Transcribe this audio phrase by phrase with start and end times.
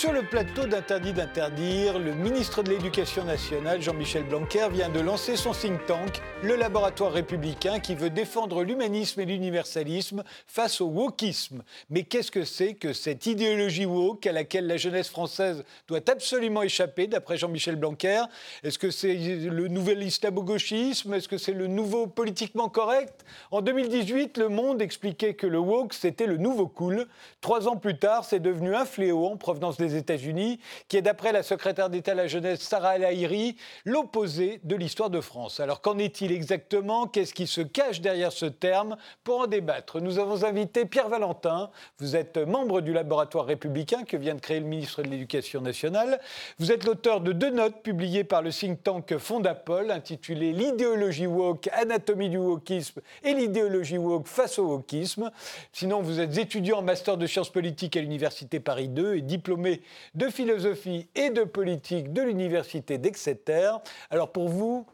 [0.00, 1.98] Sur le plateau d'Interdit d'interdire.
[1.98, 7.12] Le ministre de l'Éducation nationale, Jean-Michel Blanquer, vient de lancer son think tank, le laboratoire
[7.12, 11.62] républicain, qui veut défendre l'humanisme et l'universalisme face au wokisme.
[11.90, 16.62] Mais qu'est-ce que c'est que cette idéologie woke à laquelle la jeunesse française doit absolument
[16.62, 18.22] échapper, d'après Jean-Michel Blanquer?
[18.62, 21.12] Est-ce que c'est le nouvel islamo-gauchisme?
[21.12, 23.22] Est-ce que c'est le nouveau politiquement correct?
[23.50, 27.06] En 2018, Le Monde expliquait que le woke, c'était le nouveau cool.
[27.42, 31.32] Trois ans plus tard, c'est devenu un fléau en provenance des États-Unis, qui est, d'après
[31.32, 33.54] la secrétaire d'État à la jeunesse Sarah El
[33.84, 35.60] l'opposé de l'histoire de France.
[35.60, 37.06] Alors qu'en est-il exactement?
[37.06, 38.96] Qu'est-ce qui se cache derrière ce terme?
[39.24, 41.70] Pour en débattre, nous avons invité Pierre Valentin.
[41.98, 46.20] Vous êtes membre du laboratoire républicain que vient de créer le ministre de l'Éducation nationale.
[46.58, 51.68] Vous êtes l'auteur de deux notes publiées par le think tank Fondapol intitulées L'idéologie woke,
[51.72, 55.30] anatomie du wokisme et l'idéologie woke face au wokisme.
[55.72, 59.79] Sinon, vous êtes étudiant en master de sciences politiques à l'Université Paris 2 est diplômé
[60.14, 63.72] de philosophie et de politique de l'université d'Exeter.
[64.10, 64.86] Alors pour vous,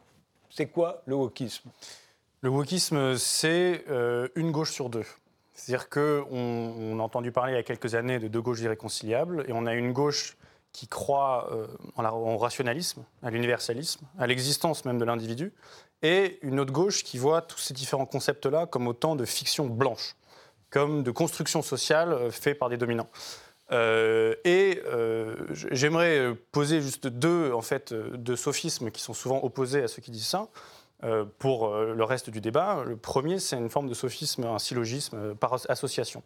[0.49, 1.69] c'est quoi le wokisme?
[2.41, 5.05] Le wokisme, c'est euh, une gauche sur deux.
[5.53, 9.43] C'est-à-dire qu'on on a entendu parler il y a quelques années de deux gauches irréconciliables,
[9.47, 10.37] et on a une gauche
[10.71, 15.51] qui croit euh, en, rationalisme, à l'universalisme, à l'existence même de l'individu,
[16.03, 20.15] et une autre gauche qui voit tous ces différents concepts-là comme autant de fiction blanche,
[20.69, 23.09] comme de construction sociale euh, faite par des dominants.
[23.71, 29.83] Euh, et euh, j'aimerais poser juste deux, en fait, deux sophismes qui sont souvent opposés
[29.83, 30.47] à ceux qui disent ça.
[31.03, 32.83] Euh, pour le reste du débat.
[32.83, 36.23] Le premier, c'est une forme de sophisme, un syllogisme par association.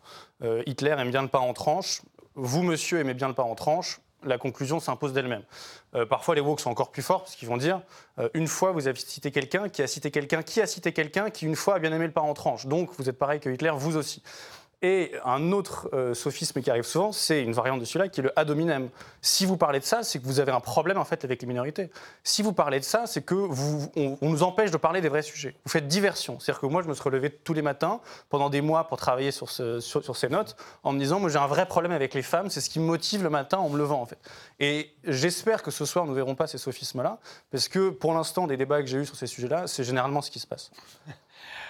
[0.65, 2.01] Hitler aime bien le pain en tranche,
[2.35, 5.43] vous, monsieur, aimez bien le pain en tranche, la conclusion s'impose d'elle-même.
[6.07, 7.81] parfois, les woke sont encore plus forts parce qu'ils vont dire
[8.33, 11.47] une fois, vous avez cité quelqu'un qui a cité quelqu'un qui a cité quelqu'un qui,
[11.47, 12.65] une fois, a bien aimé le pain en tranche.
[12.65, 14.23] Donc, vous êtes pareil que Hitler, vous aussi.
[14.83, 18.23] Et un autre euh, sophisme qui arrive souvent, c'est une variante de celui-là qui est
[18.23, 18.89] le ad hominem.
[19.21, 21.47] Si vous parlez de ça, c'est que vous avez un problème en fait avec les
[21.47, 21.91] minorités.
[22.23, 25.21] Si vous parlez de ça, c'est que vous, on, nous empêche de parler des vrais
[25.21, 25.53] sujets.
[25.65, 26.39] Vous faites diversion.
[26.39, 29.29] C'est-à-dire que moi, je me suis relevé tous les matins pendant des mois pour travailler
[29.29, 32.61] sur, ces notes en me disant, moi j'ai un vrai problème avec les femmes, c'est
[32.61, 34.17] ce qui me motive le matin en me levant en fait.
[34.59, 37.19] Et j'espère que ce soir, nous ne verrons pas ces sophismes-là,
[37.51, 40.31] parce que pour l'instant, des débats que j'ai eus sur ces sujets-là, c'est généralement ce
[40.31, 40.71] qui se passe.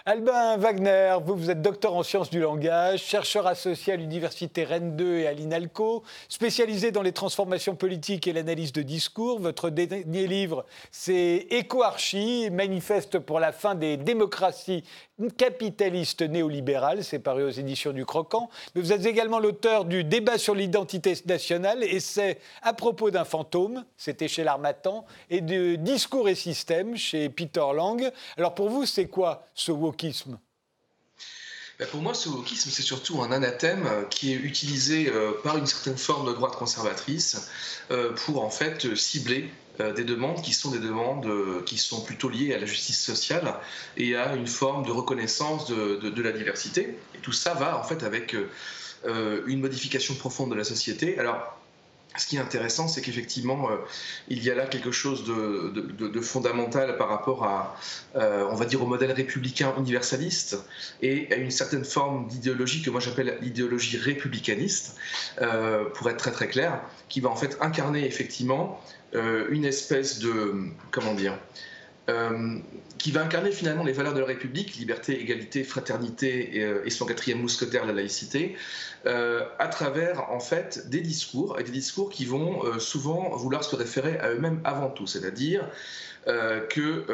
[0.03, 4.95] Albin Wagner, vous, vous êtes docteur en sciences du langage, chercheur associé à l'Université Rennes
[4.95, 9.39] 2 et à l'INALCO, spécialisé dans les transformations politiques et l'analyse de discours.
[9.39, 14.83] Votre dernier livre, c'est Éco-archie, manifeste pour la fin des démocraties
[15.29, 17.03] capitalistes néolibérales.
[17.03, 18.49] C'est paru aux éditions du Croquant.
[18.73, 23.25] Mais vous êtes également l'auteur du Débat sur l'identité nationale, et c'est à propos d'un
[23.25, 28.11] fantôme, c'était chez l'Armatan, et de Discours et système chez Peter Lang.
[28.37, 30.39] Alors pour vous, c'est quoi ce wokisme?
[31.87, 35.65] Pour moi, ce wokisme, c'est surtout un anathème euh, qui est utilisé euh, par une
[35.65, 37.49] certaine forme de droite conservatrice
[37.89, 39.49] euh, pour en fait cibler
[39.95, 41.27] des demandes qui sont des demandes
[41.65, 43.55] qui sont plutôt liées à la justice sociale
[43.97, 46.99] et à une forme de reconnaissance de, la diversité.
[47.23, 48.35] Tout ça va en fait avec
[49.05, 51.17] une modification profonde de la société.
[51.17, 51.60] Alors,
[52.17, 53.77] ce qui est intéressant, c'est qu'effectivement, euh,
[54.27, 57.77] il y a là quelque chose de, fondamental par rapport à,
[58.15, 60.57] euh, on va dire, au modèle républicain universaliste
[61.01, 64.97] et à une certaine forme d'idéologie que moi j'appelle l'idéologie républicaniste,
[65.41, 68.81] euh, pour être très très clair, qui va en fait incarner effectivement
[69.13, 70.55] une espèce de,
[70.89, 71.37] comment dire,
[72.11, 72.57] euh,
[72.97, 77.05] qui va incarner finalement les valeurs de la République, liberté, égalité, fraternité et, euh, son
[77.05, 78.55] quatrième mousquetaire, la laïcité,
[79.07, 83.75] euh, à travers en fait des discours, et des discours qui vont souvent vouloir se
[83.75, 85.67] référer à eux-mêmes avant tout, c'est-à-dire
[86.27, 87.05] que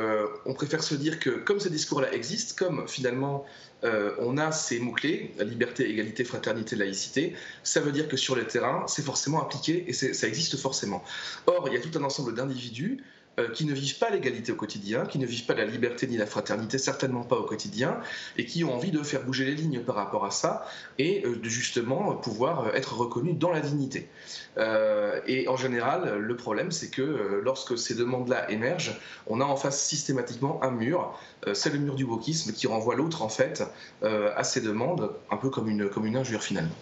[0.46, 3.45] on préfère se dire que comme ces discours-là existent, comme finalement
[3.83, 7.33] on a ces mots-clés, liberté, égalité, fraternité, laïcité,
[7.63, 11.01] ça veut dire que sur le terrain, c'est forcément appliqué et ça existe forcément.
[11.45, 13.01] Or, il y a tout un ensemble d'individus
[13.39, 16.18] euh, qui ne vivent pas l'égalité au quotidien, qui ne vivent pas la liberté ni
[16.18, 18.00] la fraternité, certainement pas au quotidien,
[18.36, 20.66] et qui ont envie de faire bouger les lignes par rapport à ça
[20.98, 24.10] et euh, justement pouvoir être reconnus dans la dignité.
[24.57, 29.56] Euh, et en général, le problème, c'est que lorsque ces demandes-là émergent, on a en
[29.56, 31.19] face systématiquement un mur.
[31.54, 33.63] c'est le mur du wokisme qui renvoie l'autre en fait
[34.01, 36.75] à ces demandes, un peu comme une injure finalement.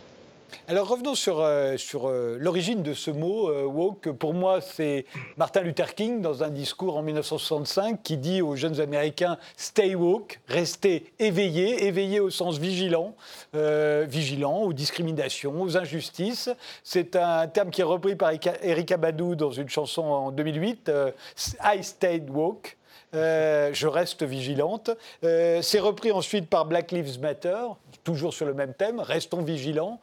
[0.68, 4.12] Alors revenons sur, euh, sur euh, l'origine de ce mot euh, woke.
[4.12, 5.06] Pour moi, c'est
[5.38, 10.39] Martin Luther King dans un discours en 1965 qui dit aux jeunes Américains Stay woke,
[10.47, 13.15] restez éveillés, éveillés au sens vigilant,
[13.53, 16.50] vigilant aux discriminations, aux injustices.
[16.83, 18.31] C'est un terme qui est repris par
[18.62, 20.91] Erika Badou dans une chanson en 2008,
[21.63, 22.77] I stayed woke.
[23.15, 24.91] Je reste vigilante.
[25.21, 27.65] C'est repris ensuite par Black Lives Matter,
[28.03, 29.00] toujours sur le même thème.
[29.00, 30.00] Restons vigilants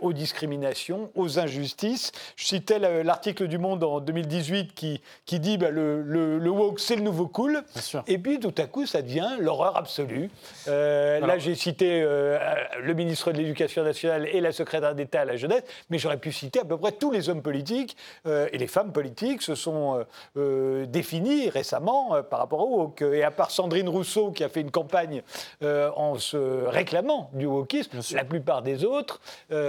[0.00, 2.12] aux discriminations, aux injustices.
[2.36, 6.96] Je citais l'article du Monde en 2018 qui, qui dit bah, le, le, woke, c'est
[6.96, 7.62] le nouveau cool.
[8.06, 10.30] Et puis tout à coup, ça devient l'horreur absolue.
[10.66, 15.62] là, j'ai cité le ministre de l'Éducation nationale et la secrétaire d'État à la jeunesse,
[15.90, 17.96] mais j'aurais pu citer à peu près tous les hommes politiques
[18.26, 20.04] euh, et les femmes politiques se sont euh,
[20.36, 23.02] euh, définis récemment par rapport au woke.
[23.02, 25.22] Et à part Sandrine Rousseau qui a fait une campagne
[25.62, 29.20] en se réclamant du wokisme, la plupart des autres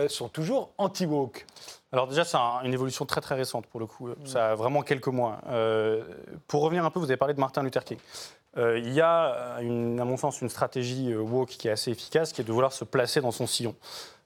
[0.08, 1.46] sont toujours anti-woke.
[1.92, 4.10] Alors déjà, c'est une évolution très très récente pour le coup.
[4.26, 5.40] Ça a vraiment quelques mois.
[6.48, 7.98] pour revenir un peu, vous avez parlé de Martin Luther King.
[8.58, 12.42] il y a, une, à mon sens, une stratégie woke qui est assez efficace, qui
[12.42, 13.76] est de vouloir se placer dans son sillon.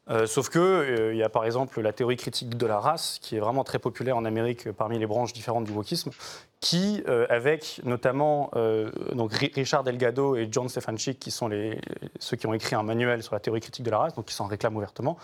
[0.10, 3.20] Euh, sauf que euh, il y a par exemple la théorie critique de la race,
[3.22, 6.10] qui est vraiment très populaire en Amérique parmi les branches différentes du wokisme,
[6.60, 8.52] qui, euh, avec notamment
[9.14, 11.80] donc Richard Delgado et John Stefanchik, qui sont les,
[12.20, 14.34] ceux qui ont écrit un manuel sur la théorie critique de la race, donc qui
[14.34, 15.18] s'en réclament ouvertement,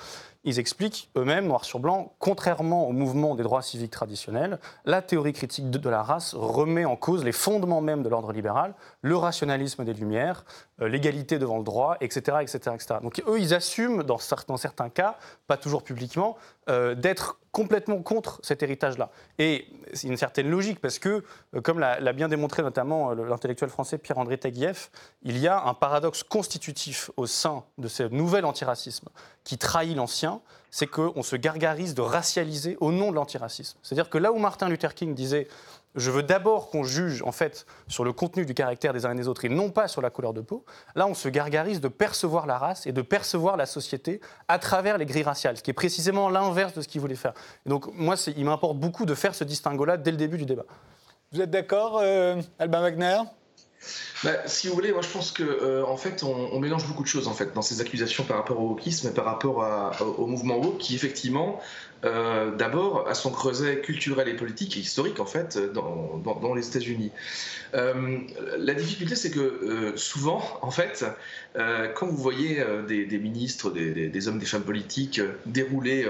[0.45, 5.33] ils expliquent eux-mêmes, noir sur blanc, contrairement au mouvement des droits civiques traditionnels, la théorie
[5.33, 9.83] critique de, la race remet en cause les fondements même de l'ordre libéral, le rationalisme
[9.83, 10.45] des Lumières,
[10.81, 12.95] euh, l'égalité devant le droit, etc., etc., etc.
[13.01, 15.17] Donc eux, ils assument, dans, certains cas,
[15.47, 16.37] pas toujours publiquement,
[16.69, 19.09] euh, d'être complètement contre cet héritage-là.
[19.39, 21.23] Et c'est une certaine logique, parce que,
[21.55, 24.91] euh, comme l'a bien démontré notamment l'intellectuel français Pierre-André Taguieff,
[25.23, 29.07] il y a un paradoxe constitutif au sein de ce nouvel antiracisme
[29.45, 33.77] qui trahit l'ancien, c'est qu'on se gargarise de racialiser au nom de l'antiracisme.
[33.83, 35.47] C'est-à-dire que là où Martin Luther King disait
[35.95, 39.15] je veux d'abord qu'on juge en fait sur le contenu du caractère des uns et
[39.15, 40.65] des autres et non pas sur la couleur de peau.
[40.95, 44.97] Là, on se gargarise de percevoir la race et de percevoir la société à travers
[44.97, 47.33] les grilles raciales, ce qui est précisément l'inverse de ce qu'il voulait faire.
[47.65, 50.65] Et donc, moi, il m'importe beaucoup de faire ce distinguo-là dès le début du débat.
[51.31, 53.17] Vous êtes d'accord, euh, Albin Wagner?
[54.23, 57.07] Bah, si vous voulez, moi je pense que euh, en fait on, mélange beaucoup de
[57.07, 60.57] choses en fait dans ces accusations par rapport au wokisme et par rapport au mouvement
[60.57, 61.59] woke qui effectivement
[62.05, 67.11] euh, d'abord à son creuset culturel et politique et historique en fait dans, les États-Unis.
[67.73, 68.19] Euh,
[68.57, 71.05] la difficulté c'est que souvent en fait
[71.53, 76.07] quand vous voyez des, ministres, des, des, hommes, des femmes politiques dérouler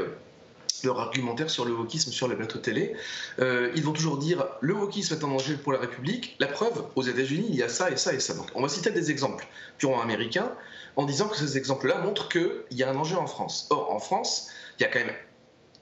[0.84, 2.96] leur argumentaire sur le wokisme sur les plateaux télé.
[3.40, 6.36] Euh, ils vont toujours dire le wokisme est un danger pour la République.
[6.40, 8.34] La preuve, aux États-Unis, il y a ça et ça et ça.
[8.34, 9.48] Donc, on va citer des exemples
[9.78, 10.52] purement américains
[10.96, 13.68] en disant que ces exemples-là montrent qu'il y a un danger en France.
[13.70, 15.16] Or, en France, il y a quand même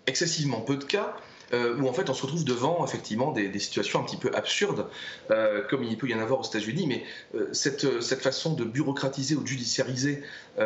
[0.08, 1.16] excessivement peu de cas
[1.54, 4.88] euh, où en fait on se retrouve devant effectivement des, situations un petit peu absurdes,
[5.30, 7.04] euh, comme il peut y en avoir aux États-Unis, mais
[7.36, 10.24] euh, cette, cette, façon de bureaucratiser ou de judiciariser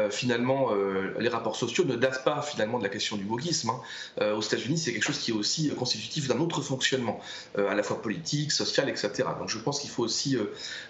[0.10, 0.72] finalement
[1.18, 3.70] les rapports sociaux ne date pas finalement de la question du wokisme.
[3.70, 4.34] Hein.
[4.34, 7.22] aux États-Unis, c'est quelque chose qui est aussi constitutif d'un autre fonctionnement,
[7.58, 9.24] à la fois politique, social, etc.
[9.40, 10.38] Donc je pense qu'il faut aussi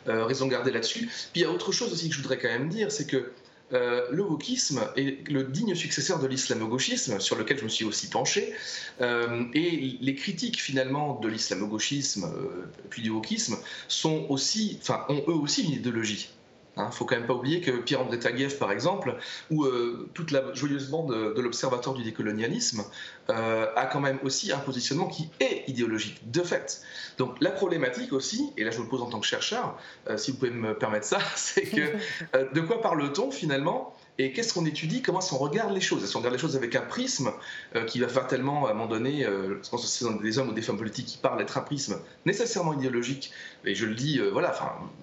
[0.07, 1.05] raison garder là-dessus.
[1.31, 3.31] Puis il y a autre chose aussi que je voudrais quand même dire, c'est que
[3.73, 8.09] euh, le wokisme est le digne successeur de l'islamo-gauchisme, sur lequel je me suis aussi
[8.09, 8.53] penché,
[9.01, 13.57] euh, et les critiques finalement de l'islamo-gauchisme euh, puis du wokisme
[14.05, 16.29] ont eux aussi une idéologie.
[16.77, 19.15] Il hein, ne faut quand même pas oublier que Pierre-André Taguieff, par exemple,
[19.49, 22.83] ou euh, toute la joyeuse bande de, l'Observatoire du décolonialisme,
[23.29, 26.81] euh, a quand même aussi un positionnement qui est idéologique, de fait.
[27.17, 29.75] Donc la problématique aussi, et là je vous le pose en tant que chercheur,
[30.07, 34.53] euh, si vous pouvez me permettre ça, c'est que de quoi parle-t-on finalement et qu'est-ce
[34.53, 36.03] qu'on étudie Comment est-ce qu'on regarde les choses?
[36.03, 37.31] Est-ce qu'on regarde les choses avec un prisme
[37.75, 40.39] euh, qui va faire tellement, à un moment donné, euh, je pense que c'est des
[40.39, 43.31] hommes ou des femmes politiques qui parlent être un prisme nécessairement idéologique,
[43.63, 44.55] et je le dis, euh, voilà,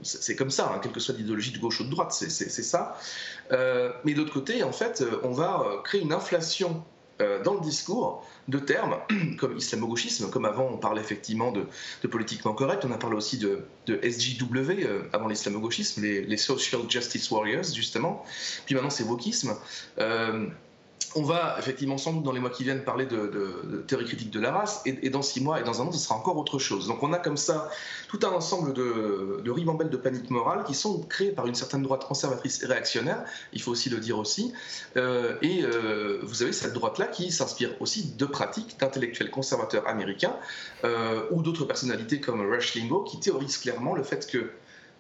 [0.03, 2.99] c'est comme ça, hein, quelle que soit l'idéologie de gauche ou de droite, c'est ça.
[3.51, 8.25] mais de l'autre côté, en fait, on va créer une inflation euh, dans le discours
[8.49, 8.97] de termes
[9.39, 11.67] comme islamo-gauchisme, comme avant on parlait effectivement de,
[12.09, 17.65] politiquement correct, on a parlé aussi de, SJW euh, avant l'islamo-gauchisme, les, Social Justice Warriors
[17.75, 18.25] justement,
[18.67, 19.55] puis maintenant c'est wokisme.
[19.99, 20.47] Euh,
[21.17, 24.41] on va effectivement sans doute dans les mois qui viennent parler de, théorie critique de
[24.41, 26.89] la race, et, dans six mois et dans un an, ce sera encore autre chose.
[26.89, 27.71] Donc on a comme ça
[28.09, 31.83] tout un ensemble de, de ribambelles de panique morale qui sont créées par une certaine
[31.83, 34.53] droite conservatrice et réactionnaire, il faut aussi le dire aussi,
[34.97, 40.37] euh, et euh, vous avez cette droite-là qui s'inspire aussi de pratiques d'intellectuels conservateurs américains
[40.85, 44.51] euh, ou d'autres personnalités comme Rush Limbaugh qui théorisent clairement le fait que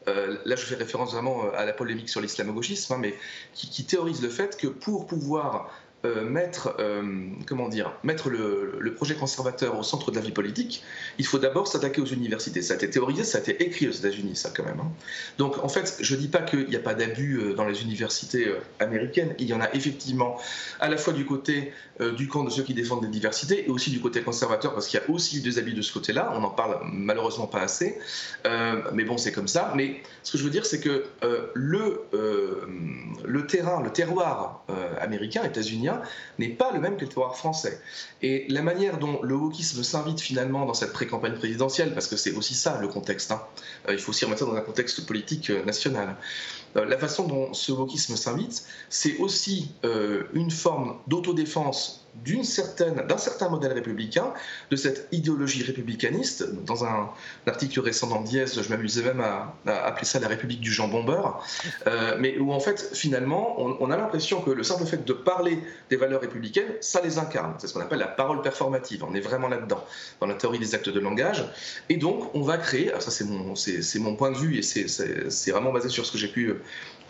[0.07, 3.15] là, je fais référence vraiment à la polémique sur l'islamo-gauchisme, hein, mais
[3.55, 5.71] qui, qui, théorise le fait que pour pouvoir
[6.05, 7.03] euh, mettre, euh,
[7.47, 10.83] comment dire, mettre le, le, projet conservateur au centre de la vie politique,
[11.19, 12.61] il faut d'abord s'attaquer aux universités.
[12.61, 14.81] Ça a été théorisé, ça a été écrit aux États-Unis, ça quand même.
[14.81, 14.93] Hein.
[15.39, 18.53] Donc en fait, je ne dis pas qu'il n'y a pas d'abus dans les universités
[18.81, 19.35] américaines.
[19.39, 20.39] Il y en a effectivement
[20.79, 21.73] à la fois du côté
[22.17, 25.01] du camp de ceux qui défendent les diversités et aussi du côté conservateur, parce qu'il
[25.01, 26.33] y a aussi des abus de ce côté-là.
[26.35, 27.99] On n'en parle malheureusement pas assez.
[28.93, 29.73] mais bon, c'est comme ça.
[29.75, 31.05] Mais ce que je veux dire, c'est que
[31.55, 32.03] le,
[33.25, 34.65] le terrain, le terroir
[35.01, 35.94] américain, états-unien,
[36.39, 37.81] n'est pas le même que le terroir français.
[38.23, 42.33] Et la manière dont le wokisme s'invite finalement dans cette pré-campagne présidentielle, parce que c'est
[42.33, 43.43] aussi ça le contexte, hein,
[43.89, 46.17] euh, il faut aussi remettre ça dans un contexte politique euh, national,
[46.77, 49.71] euh, la façon dont ce wokisme s'invite, c'est aussi
[50.35, 54.33] une forme d'autodéfense d'un certain modèle républicain,
[54.71, 56.53] de cette idéologie républicaniste.
[56.65, 57.11] Dans un,
[57.47, 61.45] article récent dans Diez, je m'amusais même à, appeler ça la République du jambon beurre,
[61.87, 65.59] euh, mais où en fait, finalement, on, a l'impression que le simple fait de parler
[65.91, 67.55] des valeurs républicaines, ça les incarne.
[67.59, 69.05] C'est ce qu'on appelle la parole performative.
[69.05, 69.85] On est vraiment là-dedans,
[70.21, 71.45] dans la théorie des actes de langage.
[71.89, 73.55] Et donc, on va créer, ça c'est mon,
[74.01, 76.55] mon point de vue et c'est vraiment basé sur ce que j'ai pu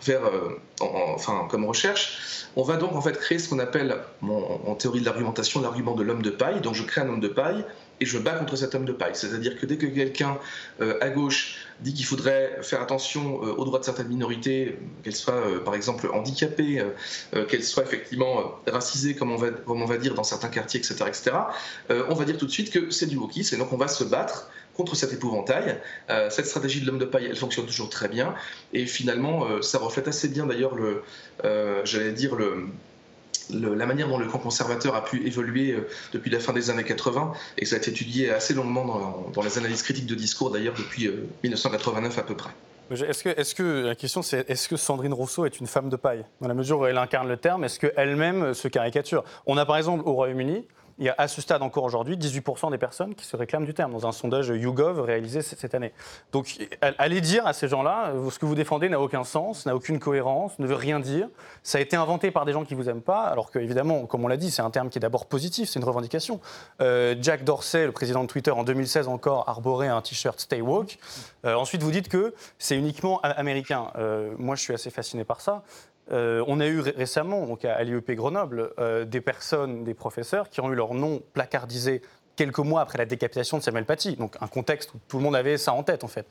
[0.01, 4.75] faire euh, enfin, comme recherche, on va donc en fait créer ce qu'on appelle en
[4.75, 6.61] théorie de l'argumentation l'argument de l'homme de paille.
[6.61, 7.65] Donc je crée un homme de paille
[7.99, 9.15] et je bats contre cet homme de paille.
[9.15, 10.37] C'est-à-dire que dès que quelqu'un
[10.81, 15.15] euh, à gauche dit qu'il faudrait faire attention euh, aux droits de certaines minorités, qu'elles
[15.15, 16.83] soient par exemple handicapées,
[17.49, 21.05] qu'elles soient effectivement racisées, comme on, va, comme on va dire dans certains quartiers, etc.,
[21.07, 21.31] etc.,
[21.89, 24.03] on va dire tout de suite que c'est du wokisme et donc on va se
[24.03, 25.79] battre contre cet épouvantail.
[26.09, 28.35] Euh, cette stratégie de l'homme de paille, elle fonctionne toujours très bien.
[28.73, 31.03] Et finalement, euh, ça reflète assez bien d'ailleurs le,
[31.43, 32.67] euh, j'allais dire le,
[33.49, 35.77] la manière dont le camp conservateur a pu évoluer
[36.13, 39.41] depuis la fin des années 80 et ça a été étudié assez longuement dans, dans
[39.43, 41.11] les analyses critiques de discours d'ailleurs depuis
[41.43, 42.49] 1989 à peu près.
[42.89, 45.95] Est-ce que, est que, la question c'est est-ce que Sandrine Rousseau est une femme de
[45.95, 46.25] paille?
[46.41, 49.23] Dans la mesure où elle incarne le terme, est-ce qu'elle-même se caricature?
[49.45, 50.65] On a par exemple au Royaume-Uni
[50.97, 53.73] il y a à ce stade encore aujourd'hui 18% des personnes qui se réclament du
[53.73, 55.91] terme dans un sondage YouGov réalisé cette année.
[56.31, 59.99] Donc allez dire à ces gens-là, ce que vous défendez n'a aucun sens, n'a aucune
[59.99, 61.27] cohérence, ne veut rien dire.
[61.63, 64.23] Ça a été inventé par des gens qui vous aiment pas, alors que évidemment, comme
[64.23, 66.39] on l'a dit, c'est un terme qui est d'abord positif, c'est une revendication.
[66.81, 70.97] Euh, Jack Dorsey, le président de Twitter, en 2016 encore, arborait un t-shirt Stay Woke.
[71.45, 73.91] Euh, ensuite, vous dites que c'est uniquement américain.
[73.97, 75.63] Euh, moi, je suis assez fasciné par ça.
[76.11, 80.61] Euh, on a eu récemment, donc à l'IEP Grenoble, euh, des personnes, des professeurs qui
[80.61, 82.01] ont eu leur nom placardisé
[82.35, 84.15] quelques mois après la décapitation de Samuel Paty.
[84.15, 86.27] Donc un contexte où tout le monde avait ça en tête en fait.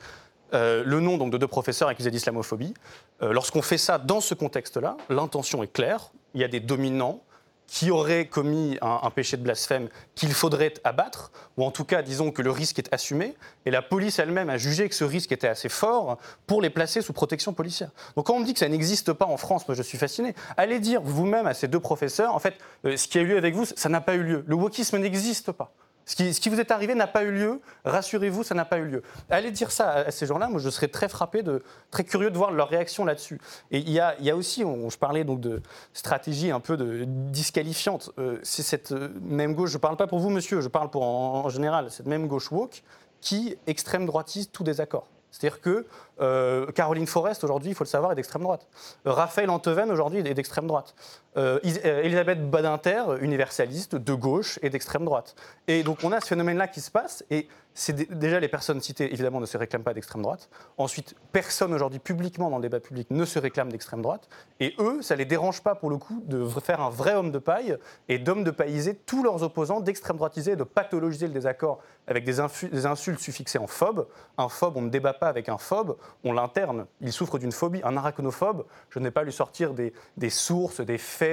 [0.53, 2.73] Euh, le nom donc, de deux professeurs accusés d'islamophobie.
[3.21, 6.11] Lorsqu'on fait ça dans ce contexte-là, l'intention est claire.
[6.33, 7.21] Il y a des dominants
[7.67, 12.31] qui aurait commis un, péché de blasphème qu'il faudrait abattre, ou en tout cas, disons
[12.31, 15.47] que le risque est assumé, et la police elle-même a jugé que ce risque était
[15.47, 16.17] assez fort
[16.47, 17.89] pour les placer sous protection policière.
[18.15, 20.35] Donc quand on me dit que ça n'existe pas en France, moi je suis fasciné.
[20.57, 22.55] Allez dire vous-même à ces deux professeurs, en fait,
[22.85, 24.43] euh, ce qui a eu lieu avec vous, ça n'a pas eu lieu.
[24.47, 25.71] Le wokisme n'existe pas.
[26.05, 27.61] Ce qui, vous est arrivé n'a pas eu lieu.
[27.83, 29.03] Rassurez-vous, ça n'a pas eu lieu.
[29.29, 30.47] Allez dire ça à, ces gens-là.
[30.47, 31.43] Moi, je serais très frappé,
[31.89, 33.41] très curieux de voir leur réaction là-dessus.
[33.71, 35.61] Et il y a, aussi, je parlais donc de
[35.93, 38.11] stratégie un peu de, disqualifiante.
[38.19, 40.89] Euh, c'est cette euh, même gauche, je ne parle pas pour vous, monsieur, je parle
[40.89, 42.83] pour en, général, cette même gauche woke
[43.21, 45.07] qui extrême droitise tout désaccord.
[45.31, 45.85] C'est-à-dire que
[46.21, 48.67] euh, Caroline Forest, aujourd'hui, il faut le savoir, est d'extrême droite.
[49.03, 50.95] Raphaël Anteven, aujourd'hui, est d'extrême droite.
[51.37, 55.35] Euh, euh, Elisabeth Badinter, universaliste, de gauche et d'extrême droite.
[55.67, 59.11] Et donc on a ce phénomène-là qui se passe, et c'est déjà les personnes citées,
[59.11, 60.49] évidemment, ne se réclament pas d'extrême droite.
[60.77, 64.29] Ensuite, personne aujourd'hui publiquement dans le débat public ne se réclame d'extrême droite.
[64.61, 67.33] Et eux, ça ne les dérange pas pour le coup de faire un vrai homme
[67.33, 67.77] de paille
[68.07, 72.39] et d'homme de pailliser tous leurs opposants, d'extrême droitiser, de pathologiser le désaccord avec des,
[72.39, 74.07] insultes suffixées en phobe.
[74.37, 76.85] Un phobe, on ne débat pas avec un phobe, on l'interne.
[77.01, 77.81] Il souffre d'une phobie.
[77.83, 79.91] Un arachnophobe, je ne vais pas lui sortir des,
[80.29, 81.24] sources, des faits,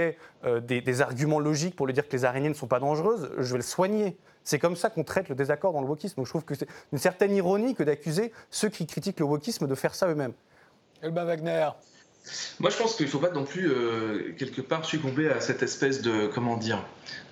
[0.45, 3.31] euh, des, arguments logiques pour lui dire que les araignées ne sont pas dangereuses.
[3.39, 4.17] Je vais le soigner.
[4.45, 6.25] C'est comme ça qu'on traite le désaccord dans le wokisme.
[6.25, 9.75] Je trouve que c'est une certaine ironie que d'accuser ceux qui critiquent le wokisme de
[9.75, 10.33] faire ça eux-mêmes.
[11.01, 11.69] Elba Wagner.
[12.61, 15.63] Moi, je pense qu'il ne faut pas non plus, euh, quelque part, succomber à cette
[15.63, 16.85] espèce de, comment dire,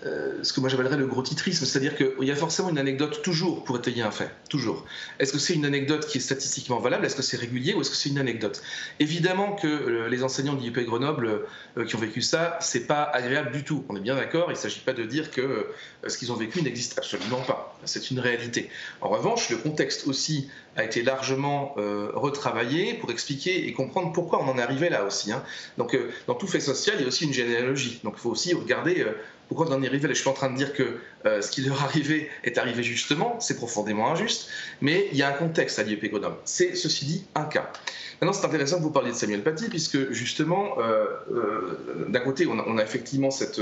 [0.05, 3.23] euh, ce que moi j'appellerais le gros titrisme, c'est-à-dire qu'il y a forcément une anecdote
[3.23, 4.85] toujours pour étayer un fait, toujours.
[5.21, 7.07] Est-ce que c'est une anecdote qui est statistiquement valable?
[7.07, 8.63] Est-ce que c'est régulier ou est-ce que c'est une anecdote?
[8.99, 11.43] Évidemment que euh, les enseignants de l'IUP Grenoble
[11.87, 13.85] qui ont vécu ça, c'est pas agréable du tout.
[13.89, 15.69] On est bien d'accord, il ne s'agit pas de dire que
[16.07, 17.79] ce qu'ils ont vécu n'existe absolument pas.
[17.85, 18.71] C'est une réalité.
[19.01, 20.49] En revanche, le contexte aussi
[20.81, 25.33] a été largement retravaillé pour expliquer et comprendre pourquoi on en arrivé là aussi.
[25.33, 25.43] Hein.
[25.79, 28.01] Donc, euh, dans tout fait social, il y a aussi une généalogie.
[28.05, 29.13] Donc, il faut aussi regarder euh,
[29.51, 32.31] pourquoi on en Je suis en train de dire que euh, ce qui leur arrivait
[32.45, 34.49] est arrivé justement, c'est profondément injuste,
[34.81, 36.37] mais il y a un contexte à l'IEP Grenoble.
[36.45, 37.73] C'est, ceci dit, un cas.
[38.21, 42.47] Maintenant, c'est intéressant que vous parliez de Samuel Paty, puisque justement, euh, euh, d'un côté,
[42.47, 43.61] on a, effectivement cette,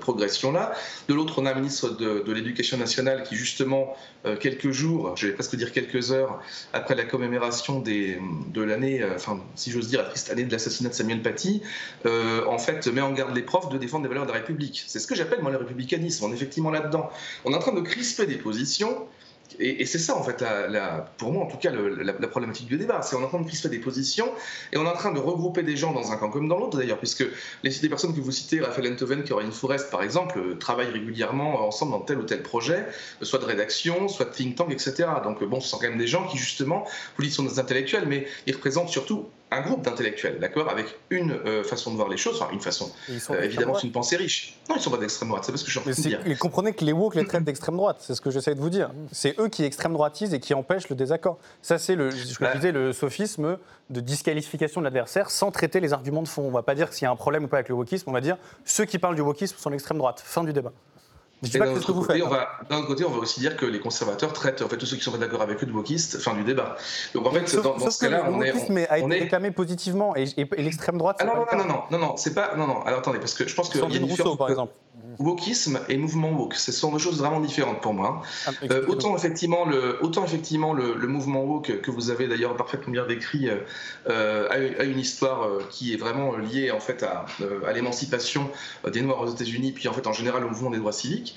[0.00, 0.74] progression-là.
[1.08, 3.96] De l'autre, on a un ministre de, l'Éducation nationale qui, justement,
[4.40, 6.42] quelques jours, je vais presque dire quelques heures,
[6.72, 10.94] après la commémoration de l'année, enfin, si j'ose dire, la triste année de l'assassinat de
[10.94, 11.62] Samuel Paty,
[12.04, 14.84] en fait, met en garde les profs de défendre les valeurs de la République.
[14.86, 16.24] C'est ce que j'appelle, moi, le républicanisme.
[16.24, 17.08] On est effectivement là-dedans.
[17.44, 19.06] On est en train de crisper des positions
[19.60, 20.44] et, c'est ça, en fait,
[21.16, 23.02] pour moi, en tout cas, la, problématique du débat.
[23.02, 24.28] C'est on est en train de crisper des positions
[24.72, 26.76] et on est en train de regrouper des gens dans un camp comme dans l'autre,
[26.76, 27.24] d'ailleurs, puisque
[27.62, 31.92] les, personnes que vous citez, Raphaël Enthoven, une Forest, par exemple, euh, travaillent régulièrement ensemble
[31.92, 32.84] dans tel ou tel projet,
[33.22, 35.06] soit de rédaction, soit de think tank, etc.
[35.22, 36.84] Donc, bon, ce sont quand même des gens qui, justement,
[37.16, 41.32] vous dites, sont des intellectuels, mais ils représentent surtout un groupe d'intellectuels, d'accord, avec une
[41.32, 42.90] euh, façon de voir les choses, enfin une façon.
[43.30, 44.58] Euh, évidemment, c'est une pensée riche.
[44.68, 46.02] Non, ils ne sont pas d'extrême droite, c'est pas ce que je suis en train
[46.02, 46.20] de dire.
[46.26, 48.70] Ils comprenez que les woke les traitent d'extrême droite, c'est ce que j'essaie de vous
[48.70, 48.90] dire.
[49.12, 51.38] C'est eux qui extrême droitisent et qui empêchent le désaccord.
[51.62, 52.54] Ça, c'est le, je bah.
[52.54, 53.58] disais, le sophisme
[53.90, 56.42] de disqualification de l'adversaire sans traiter les arguments de fond.
[56.42, 58.10] On ne va pas dire s'il y a un problème ou pas avec le wokisme,
[58.10, 60.20] on va dire ceux qui parlent du wokisme sont l'extrême droite.
[60.24, 60.72] Fin du débat.
[61.42, 62.48] D'un autre, côté, on va,
[62.86, 65.12] côté, on va aussi dire que les conservateurs traitent en fait, tous ceux qui sont
[65.12, 66.76] pas d'accord avec eux de wokistes, fin du débat.
[67.14, 68.52] Donc en fait, dans, ce cas-là, on est.
[68.52, 70.24] Le a été réclamé positivement et,
[70.56, 71.18] l'extrême droite.
[71.20, 72.56] Ah non, non, non, non, non, non, c'est pas.
[72.56, 73.78] Non, non, alors attendez, parce que je pense que.
[73.78, 74.72] Sandrine Rousseau, par exemple
[75.18, 76.54] wokisme et mouvement woke.
[76.54, 78.22] Ce sont deux choses vraiment différentes pour moi.
[78.46, 82.92] Ah, euh, autant effectivement, le, autant effectivement le, mouvement woke que vous avez d'ailleurs parfaitement
[82.92, 83.48] bien décrit
[84.08, 87.26] euh, a, une histoire euh, qui est vraiment liée en fait à,
[87.66, 88.50] à l'émancipation
[88.90, 91.36] des Noirs aux États-Unis, puis en fait en général au mouvement des droits civiques.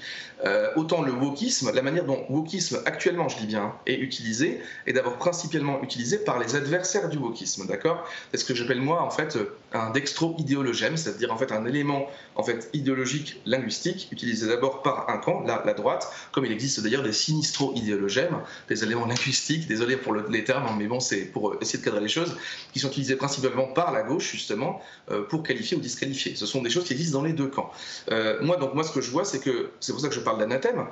[0.76, 5.18] autant le wokisme, la manière dont wokisme actuellement, je dis bien, est utilisé, est d'abord
[5.18, 8.08] principalement utilisé par les adversaires du wokisme, d'accord?
[8.32, 9.38] C'est ce que j'appelle moi en fait
[9.74, 15.18] un dextro-idéologème, c'est-à-dire en fait un élément en fait idéologique linguistique utilisé d'abord par un
[15.18, 20.44] camp, la, droite, comme il existe d'ailleurs des sinistro-idéologèmes, des éléments linguistiques, désolé pour les
[20.44, 22.36] termes, hein, mais bon, c'est pour essayer de cadrer les choses,
[22.74, 26.36] qui sont utilisés principalement par la gauche justement euh, pour qualifier ou disqualifier.
[26.36, 27.72] Ce sont des choses qui existent dans les deux camps.
[28.12, 30.20] Euh, moi, donc moi, ce que je vois, c'est que c'est pour ça que je
[30.20, 30.86] parle d'anathème.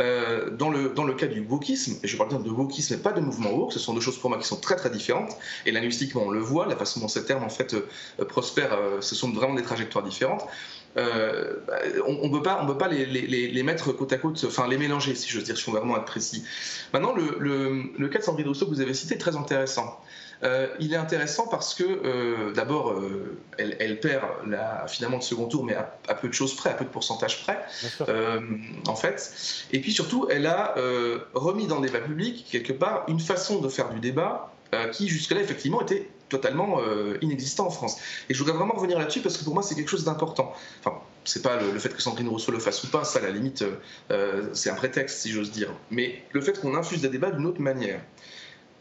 [0.00, 2.96] Euh, dans, le, dans le cas du wokisme, et je parle bien de wokisme et
[2.96, 5.36] pas de mouvement woke, ce sont deux choses pour moi qui sont très très différentes,
[5.66, 9.00] et linguistiquement on le voit, la façon dont ces termes en fait euh, prospèrent, euh,
[9.00, 10.44] ce sont vraiment des trajectoires différentes.
[10.96, 14.68] On ne peut pas, on peut pas les, les, les, mettre côte à côte, enfin
[14.68, 16.44] les mélanger si je veux dire, si on veut vraiment être précis.
[16.92, 20.00] Maintenant, le, le, le cas de Sandrine Rousseau que vous avez cité est très intéressant.
[20.42, 25.46] Euh, il est intéressant parce que, euh, d'abord, euh, elle, perd la, finalement le second
[25.46, 27.60] tour, mais à, peu de choses près, à peu de pourcentage près,
[28.86, 29.32] en fait.
[29.72, 30.74] Et puis surtout, elle a
[31.34, 34.52] remis dans le débat public, quelque part, une façon de faire du débat
[34.92, 36.78] qui, jusque-là, effectivement, était totalement
[37.22, 37.96] inexistant en France.
[38.28, 40.52] Et je voudrais vraiment revenir là-dessus parce que pour moi, c'est quelque chose d'important.
[40.80, 43.30] Enfin, c'est pas le, fait que Sandrine Rousseau le fasse ou pas, ça, à la
[43.30, 43.64] limite,
[44.52, 45.70] c'est un prétexte, si j'ose dire.
[45.90, 48.00] Mais le fait qu'on infuse des débats d'une autre manière.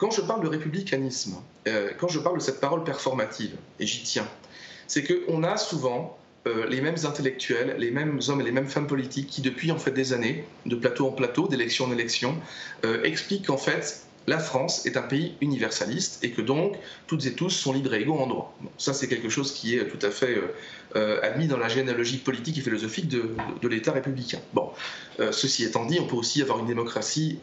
[0.03, 1.35] Quand je parle de républicanisme,
[1.65, 4.27] euh, quand je parle de cette parole performative, et j'y tiens,
[4.85, 8.87] c'est qu'on a souvent euh, les mêmes intellectuels, les mêmes hommes et les mêmes femmes
[8.87, 12.35] politiques qui, depuis en fait des années, de plateau en plateau, d'élection en élection,
[12.83, 17.33] euh, expliquent qu'en fait, la France est un pays universaliste et que donc toutes et
[17.33, 18.57] tous sont libres et égaux en droit.
[18.77, 20.53] ça, c'est quelque chose qui est tout à fait euh,
[20.95, 24.39] euh, admis dans la généalogie politique et philosophique de, l'État républicain.
[24.53, 24.71] Bon,
[25.19, 27.39] euh, ceci étant dit, on peut aussi avoir une démocratie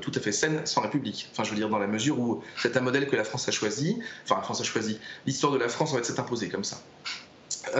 [0.00, 1.28] tout à fait saine sans république.
[1.32, 3.52] Enfin, je veux dire, dans la mesure où c'est un modèle que la France a
[3.52, 6.64] choisi, enfin, la France a choisi, l'histoire de la France en fait s'est imposée comme
[6.64, 6.82] ça.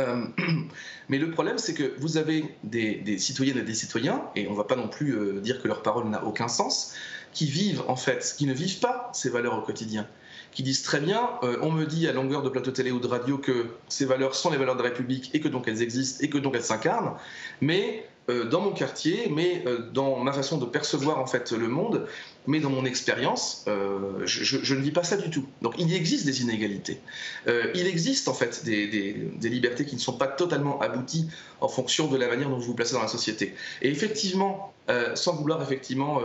[1.08, 4.52] mais le problème, c'est que vous avez des, des, citoyennes et des citoyens, et on
[4.52, 6.94] ne va pas non plus dire que leur parole n'a aucun sens,
[7.34, 10.06] qui vivent en fait, qui ne vivent pas ces valeurs au quotidien,
[10.54, 13.08] qui disent très bien, euh, on me dit à longueur de plateau télé ou de
[13.08, 16.24] radio que ces valeurs sont les valeurs de la République et que donc elles existent
[16.24, 17.14] et que donc elles s'incarnent,
[17.60, 21.68] mais euh, dans mon quartier, mais euh, dans ma façon de percevoir en fait le
[21.68, 22.06] monde,
[22.46, 25.46] mais dans mon expérience, je, ne vis pas ça du tout.
[25.60, 27.00] Donc il existe des inégalités.
[27.46, 31.26] il existe en fait des, libertés qui ne sont pas totalement abouties
[31.60, 33.54] en fonction de la manière dont vous vous placez dans la société.
[33.80, 34.74] Et effectivement,
[35.14, 36.20] sans vouloir effectivement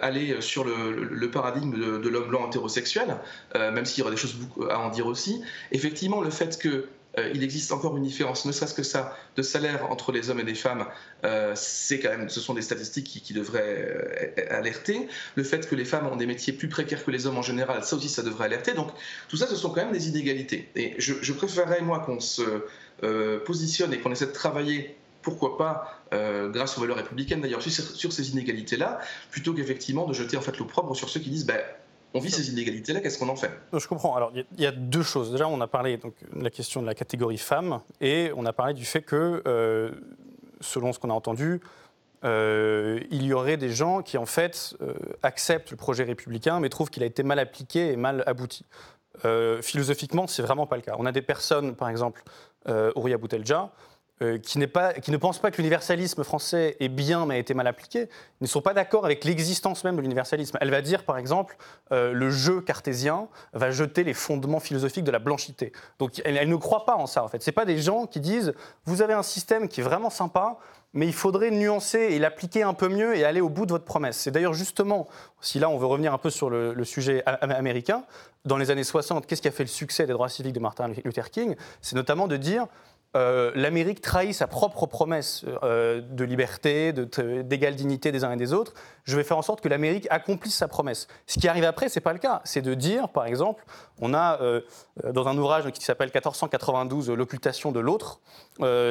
[0.00, 3.16] aller sur le, paradigme de, l'homme blanc hétérosexuel,
[3.54, 4.36] euh, même s'il y aura des choses
[4.70, 5.42] à en dire aussi.
[5.70, 6.86] Effectivement, le fait que
[7.18, 10.40] euh, il existe encore une différence, ne serait-ce que ça, de salaire entre les hommes
[10.40, 10.86] et les femmes,
[11.54, 15.08] c'est quand même, ce sont des statistiques qui, devraient alerter.
[15.36, 17.84] Le fait que les femmes ont des métiers plus précaires que les hommes en général,
[17.84, 18.72] ça aussi, ça devrait alerter.
[18.72, 18.88] Donc,
[19.28, 20.68] tout ça, ce sont quand même des inégalités.
[20.74, 22.42] Et je préférerais, moi, qu'on se
[23.44, 28.12] positionne et qu'on essaie de travailler pourquoi pas, euh, grâce aux valeurs républicaines d'ailleurs, sur,
[28.12, 28.98] ces inégalités-là,
[29.30, 31.60] plutôt qu'effectivement de jeter en fait l'opprobre sur ceux qui disent ben,
[32.14, 33.50] on vit ces inégalités-là, qu'est-ce qu'on en fait?
[33.72, 34.14] Je comprends.
[34.14, 35.32] Alors, il y, a deux choses.
[35.32, 38.52] Déjà, on a parlé donc, de la question de la catégorie femme et on a
[38.52, 39.92] parlé du fait que euh,
[40.60, 41.62] selon ce qu'on a entendu,
[42.24, 44.76] il y aurait des gens qui, en fait,
[45.22, 48.64] acceptent le projet républicain, mais trouvent qu'il a été mal appliqué et mal abouti.
[49.62, 50.94] philosophiquement, c'est vraiment pas le cas.
[50.98, 52.22] On a des personnes, par exemple,
[52.94, 53.72] Ouria Boutelja,
[54.22, 58.08] euh, qui, ne pensent pas que l'universalisme français est bien mais a été mal appliqué,
[58.40, 60.56] ne sont pas d'accord avec l'existence même de l'universalisme.
[60.60, 61.56] Elle va dire, par exemple,
[61.90, 65.72] euh, le jeu cartésien va jeter les fondements philosophiques de la blanchité.
[65.98, 67.42] Donc elle, ne croit pas en ça, en fait.
[67.42, 68.54] Ce pas des gens qui disent,
[68.84, 70.56] vous avez un système qui est vraiment sympa,
[70.94, 73.84] mais il faudrait nuancer et l'appliquer un peu mieux et aller au bout de votre
[73.84, 74.18] promesse.
[74.18, 75.08] C'est d'ailleurs justement,
[75.40, 78.04] si là on veut revenir un peu sur le, le sujet américain,
[78.44, 80.88] dans les années 60, qu'est-ce qui a fait le succès des droits civiques de Martin
[80.88, 81.54] Luther King?
[81.80, 82.66] C'est notamment de dire
[83.14, 88.54] euh, l'Amérique trahit sa propre promesse euh, de liberté, d'égale dignité des uns et des
[88.54, 88.72] autres.
[89.04, 91.08] Je vais faire en sorte que l'Amérique accomplisse sa promesse.
[91.26, 92.40] Ce qui arrive après, c'est pas le cas.
[92.44, 93.64] C'est de dire, par exemple,
[94.00, 94.62] on a euh,
[95.12, 98.20] dans un ouvrage qui s'appelle 1492, l'occultation de l'autre,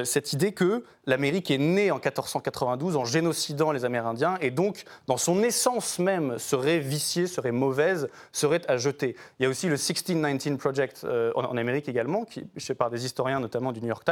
[0.04, 5.18] cette idée que l'Amérique est née en 1492 en génocidant les Amérindiens et donc, dans
[5.18, 9.16] son essence même, serait viciée, serait mauvaise, serait à jeter.
[9.40, 11.06] Il y a aussi le 1619 Project
[11.36, 12.44] en, en, Amérique également, qui,
[12.78, 14.11] par des historiens notamment du New York Times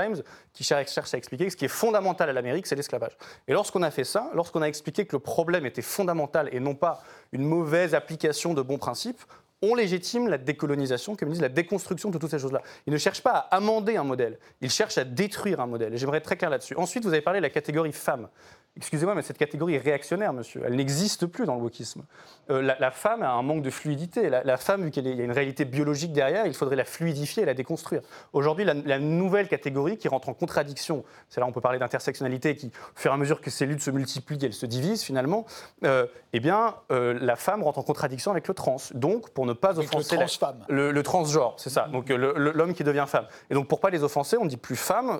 [0.53, 3.17] qui cherche à expliquer que ce qui est fondamental à l'Amérique, c'est l'esclavage.
[3.47, 6.75] Et lorsqu'on a fait ça, lorsqu'on a expliqué que le problème était fondamental et non
[6.75, 9.21] pas une mauvaise application de bons principes,
[9.62, 12.62] on légitime la décolonisation, comme disent, la déconstruction de toutes ces choses-là.
[12.88, 15.93] Ils ne cherchent pas à amender un modèle, ils cherchent à détruire un modèle.
[15.93, 16.75] Et j'aimerais être très clair là-dessus.
[16.75, 18.29] Ensuite, vous avez parlé de la catégorie femme.
[18.77, 20.62] Excusez-moi, mais cette catégorie est réactionnaire, monsieur.
[20.65, 22.03] Elle n'existe plus dans le wokisme.
[22.49, 24.29] Euh, la, femme a un manque de fluidité.
[24.29, 27.45] La, femme, vu qu'il y a une réalité biologique derrière, il faudrait la fluidifier et
[27.45, 28.01] la déconstruire.
[28.32, 32.67] Aujourd'hui, la, nouvelle catégorie qui rentre en contradiction, c'est là on peut parler d'intersectionnalité, qui,
[32.67, 35.45] au fur et à mesure que ces luttes se multiplient, elles se divisent finalement,
[35.84, 38.77] euh, eh bien, euh, la femme rentre en contradiction avec le trans.
[38.93, 40.15] Donc, pour ne pas offenser...
[40.69, 41.88] Le, le, transgenre, c'est ça.
[41.91, 43.25] Donc, l'homme qui devient femme.
[43.49, 45.19] Et donc, pour pas les offenser, on dit plus femme.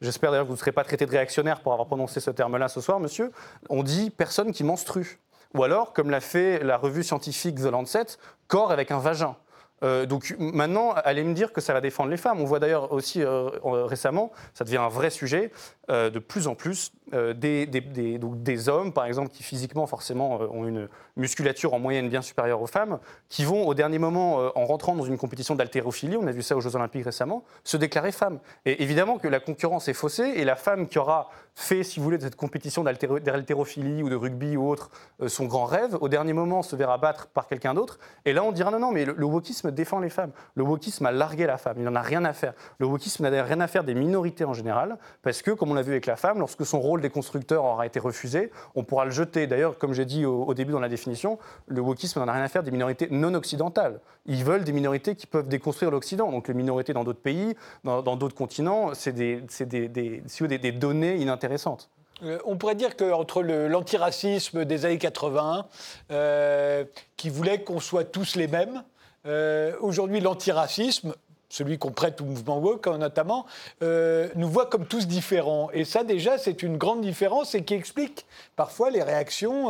[0.00, 2.68] J'espère d'ailleurs que vous ne serez pas traité de réactionnaire pour avoir prononcé ce terme-là
[2.76, 3.32] ce soir, monsieur,
[3.70, 5.18] on dit personne qui menstrue.
[5.54, 9.36] Ou alors, comme l'a fait la revue scientifique The Lancet, corps avec un vagin.
[9.82, 12.38] Euh, donc maintenant, allez me dire que ça va défendre les femmes.
[12.38, 15.52] On voit d'ailleurs aussi euh, récemment, ça devient un vrai sujet,
[15.90, 20.88] euh, de plus en plus des, des, hommes, par exemple, qui physiquement forcément ont une
[21.14, 25.04] musculature en moyenne bien supérieure aux femmes, qui vont au dernier moment, en rentrant dans
[25.04, 28.40] une compétition d'haltérophilie, on a vu ça aux Jeux Olympiques récemment, se déclarer femme.
[28.64, 32.04] Et évidemment que la concurrence est faussée, et la femme qui aura fait, si vous
[32.04, 34.90] voulez, de cette compétition d'haltérophilie ou de rugby ou autre,
[35.28, 38.50] son grand rêve, au dernier moment se verra battre par quelqu'un d'autre, et là on
[38.50, 40.32] dira non, non, mais le, le wokisme défend les femmes.
[40.54, 41.76] Le wokisme a largué la femme.
[41.78, 42.54] Il n'en a rien à faire.
[42.78, 45.82] Le wokisme n'a rien à faire des minorités en général, parce que, comme on l'a
[45.82, 49.10] vu avec la femme, lorsque son rôle des constructeurs aura été refusé, on pourra le
[49.10, 49.46] jeter.
[49.46, 52.48] D'ailleurs, comme j'ai dit au, début dans la définition, le wokisme n'en a rien à
[52.48, 54.00] faire des minorités non occidentales.
[54.26, 56.30] Ils veulent des minorités qui peuvent déconstruire l'Occident.
[56.30, 61.88] Donc les minorités dans d'autres pays, dans d'autres continents, c'est des, des, des, données inintéressantes.
[62.22, 65.66] Euh, on pourrait dire qu'entre l'antiracisme des années 80,
[66.10, 66.84] euh,
[67.16, 68.82] qui voulait qu'on soit tous les mêmes,
[69.26, 71.14] euh, aujourd'hui, l'antiracisme,
[71.48, 73.46] celui qu'on prête au mouvement woke notamment,
[73.82, 75.70] euh, nous voit comme tous différents.
[75.72, 79.68] Et ça, déjà, c'est une grande différence et qui explique parfois les réactions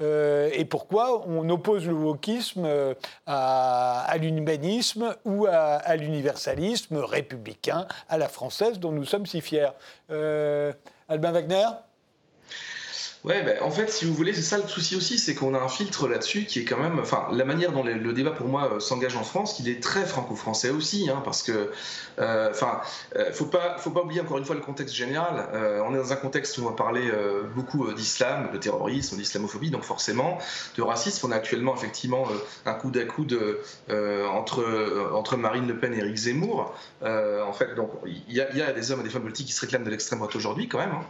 [0.00, 2.68] euh, et pourquoi on oppose le wokisme
[3.26, 9.70] à, l'humanisme ou à, l'universalisme républicain, à la française, dont nous sommes si fiers.
[11.08, 11.66] Albin Wagner?
[13.24, 15.58] Ouais, ben, en fait, si vous voulez, c'est ça le souci aussi, c'est qu'on a
[15.58, 18.74] un filtre là-dessus qui est quand même, enfin, la manière dont le, débat pour moi
[18.74, 21.70] euh, s'engage en France, il est très franco-français aussi, hein, parce que,
[22.18, 22.82] euh, enfin,
[23.16, 25.48] euh, faut pas, faut pas oublier encore une fois le contexte général.
[25.86, 27.10] on est dans un contexte où on va parler
[27.54, 30.38] beaucoup d'islam, de terrorisme, d'islamophobie, donc forcément
[30.76, 31.26] de racisme.
[31.26, 32.26] On a actuellement effectivement
[32.66, 33.38] un coup d'à coude
[33.88, 36.74] entre entre Marine Le Pen et Éric Zemmour.
[37.02, 39.84] en fait, donc il y, a des hommes et des femmes politiques qui se réclament
[39.84, 40.92] de l'extrême droite aujourd'hui, quand même.
[40.92, 41.04] Hein.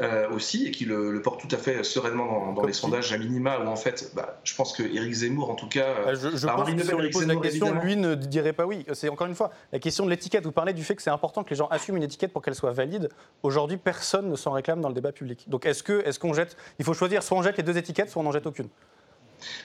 [0.00, 3.58] Euh, aussi et qui le, porte tout à fait sereinement dans, les sondages à minima
[3.58, 5.84] où en fait, bah, je pense que Éric Zemmour en tout cas.
[6.06, 8.64] Euh, je, je pense que si on lui pose la question, lui ne dirait pas
[8.64, 8.86] oui.
[8.94, 10.44] C'est encore une fois la question de l'étiquette.
[10.44, 12.54] Vous parlez du fait que c'est important que les gens assument une étiquette pour qu'elle
[12.54, 13.10] soit valide.
[13.42, 15.44] Aujourd'hui, personne ne s'en réclame dans le débat public.
[15.48, 18.08] Donc est-ce que est-ce qu'on jette Il faut choisir soit on jette les deux étiquettes,
[18.08, 18.68] soit on n'en jette aucune.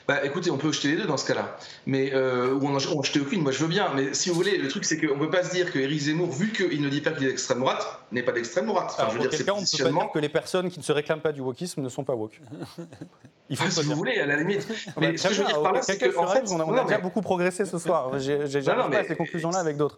[0.08, 1.58] Bah écoutez, on peut jeter les deux dans ce cas-là.
[1.86, 3.92] Mais euh, ou on en jeter aucune, moi je veux bien.
[3.96, 6.02] Mais si vous voulez, le truc c'est qu'on ne peut pas se dire que Éric
[6.02, 8.96] Zemmour, vu qu'il ne dit pas qu'il est d'extrême droite, n'est pas d'extrême droite.
[8.98, 10.84] Enfin, je veux dire, cas, on ne peut pas dire que les personnes qui ne
[10.84, 12.40] se réclament pas du wokisme ne sont pas woke.
[13.50, 14.68] Il faut ah, si vous voulez, à la limite.
[15.00, 16.98] Mais ce que je veux dire par là, c'est que en fait, on a, déjà
[16.98, 18.18] beaucoup progressé ce soir.
[18.20, 19.98] J'ai jamais pas ces conclusions-là avec d'autres.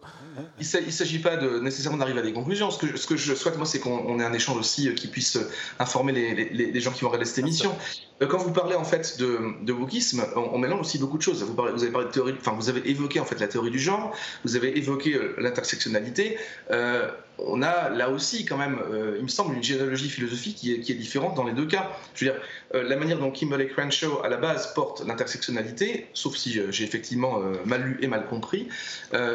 [0.60, 2.70] Il ne s'agit pas de, nécessairement d'arriver à des conclusions.
[2.70, 5.08] Ce que, ce que je souhaite, moi, c'est qu'on ait un échange aussi euh, qui
[5.08, 5.38] puisse
[5.78, 7.74] informer les, les, les gens qui vont regarder cette émission.
[8.22, 11.42] Euh, quand vous parlez en fait de, de wokisme, on, mélange aussi beaucoup de choses.
[11.44, 16.38] Vous avez évoqué en fait la théorie du genre, vous avez évoqué euh, l'intersectionnalité.
[16.70, 20.72] Euh, on a là aussi quand même, euh, il me semble, une généalogie philosophique qui
[20.72, 21.90] est, différente dans les deux cas.
[22.14, 22.40] Je veux dire,
[22.74, 27.40] euh, la manière dont Kimberley Crenshaw, à la base, porte l'intersectionnalité, sauf si j'ai effectivement
[27.64, 28.68] mal lu et mal compris,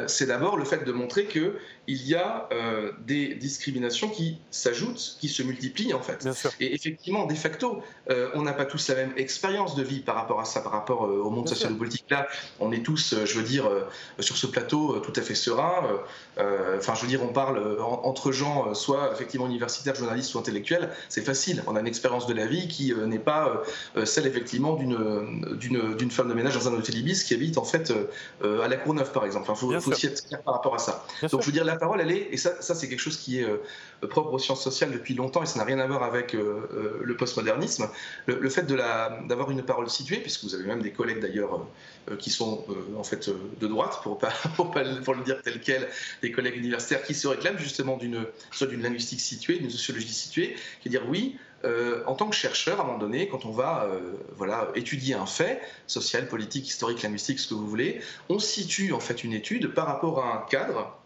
[0.07, 2.49] c'est d'abord le fait de montrer que il y a
[3.05, 6.27] des discriminations qui s'ajoutent, qui se multiplient en fait.
[6.59, 10.39] Et effectivement, de facto, on n'a pas tous la même expérience de vie par rapport
[10.39, 12.05] à ça, par rapport au monde social-politique.
[12.09, 12.27] Là,
[12.59, 13.69] on est tous, je veux dire,
[14.19, 15.83] sur ce plateau tout à fait serein.
[16.37, 20.89] Enfin, je veux dire, on parle entre gens, euh, soit effectivement universitaires, journalistes ou intellectuels,
[21.09, 21.63] c'est facile.
[21.67, 23.63] On a une expérience de la vie qui euh, n'est pas
[23.95, 27.93] euh, celle effectivement d'une femme de ménage dans un hôtel Ibis qui habite en fait
[28.43, 29.49] à la Courneuve par exemple.
[29.51, 31.05] Il faut, aussi être clair par rapport à ça.
[31.31, 33.39] Donc je veux dire, la parole, elle est, et ça, ça c'est quelque chose qui
[33.39, 33.47] est
[34.09, 37.89] propre aux sciences sociales depuis longtemps et ça n'a rien à voir avec le postmodernisme.
[38.27, 41.65] Le, fait d'avoir une parole située, puisque vous avez même des collègues d'ailleurs
[42.19, 42.65] qui sont
[42.97, 43.29] en fait
[43.59, 45.87] de droite, pour, pas, pour, pas, pour le dire tel quel,
[46.21, 50.55] des collègues universitaires qui se réclament justement d'une soit d'une linguistique située, d'une sociologie située,
[50.81, 53.51] qui est dire oui, euh, en tant que chercheur, à un moment donné, quand on
[53.51, 58.39] va euh, voilà, étudier un fait, social, politique, historique, linguistique, ce que vous voulez, on
[58.39, 60.97] situe en fait une étude par rapport à un cadre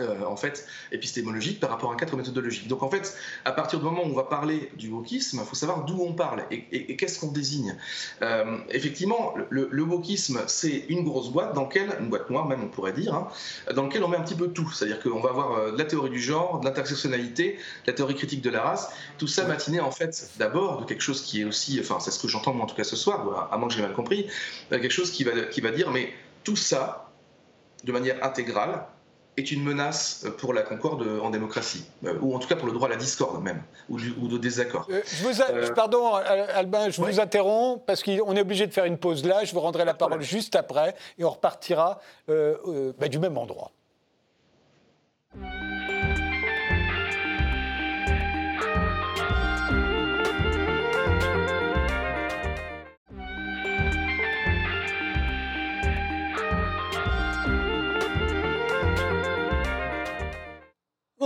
[0.00, 2.68] euh, en fait, épistémologique par rapport à un cadre méthodologique.
[2.68, 5.54] Donc en fait, à partir du moment où on va parler du wokisme, il faut
[5.54, 7.76] savoir d'où on parle et, qu'est-ce qu'on désigne.
[8.22, 12.62] Euh, effectivement, le, le wokisme, c'est une grosse boîte dans laquelle, une boîte noire même
[12.62, 13.28] on pourrait dire, hein,
[13.74, 14.70] dans laquelle on met un petit peu tout.
[14.72, 18.14] C'est-à-dire qu'on va avoir euh, de la théorie du genre, de l'intersectionnalité, de la théorie
[18.14, 21.44] critique de la race, tout ça matiné en fait d'abord de quelque chose qui est
[21.44, 23.74] aussi, enfin c'est ce que j'entends moi en tout cas ce soir, à moins que
[23.74, 24.28] j'ai mal compris,
[24.70, 26.12] quelque chose qui va, qui va dire mais
[26.44, 27.10] tout ça,
[27.84, 28.86] de manière intégrale,
[29.38, 32.72] est une menace pour la concorde en démocratie, euh, ou en tout cas pour le
[32.72, 34.86] droit à la discorde même, ou, ou de désaccord.
[34.90, 38.84] Euh, je vous euh, Pardon, Albin, je vous interromps parce qu'on est obligé de faire
[38.84, 39.44] une pause là.
[39.44, 43.70] Je vous rendrai la parole juste après et on repartira bah, du même endroit.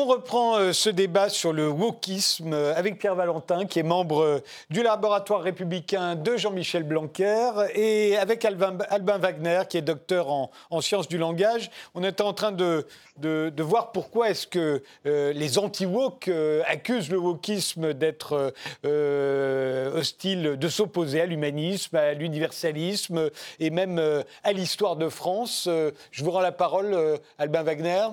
[0.03, 4.21] On reprend euh, ce débat sur le wokisme euh, avec Pierre Valentin, qui est membre
[4.21, 8.77] euh, du laboratoire républicain de Jean-Michel Blanquer, et avec Albin,
[9.19, 11.71] Wagner, qui est docteur en, sciences du langage.
[11.95, 12.85] On était en train de,
[13.61, 16.29] voir pourquoi est-ce que les anti-wok
[16.67, 18.53] accusent le wokisme d'être
[19.95, 24.01] hostile, de s'opposer à l'humanisme, à l'universalisme et même
[24.43, 25.69] à l'histoire de France.
[26.11, 28.09] je vous rends la parole, Albin Wagner.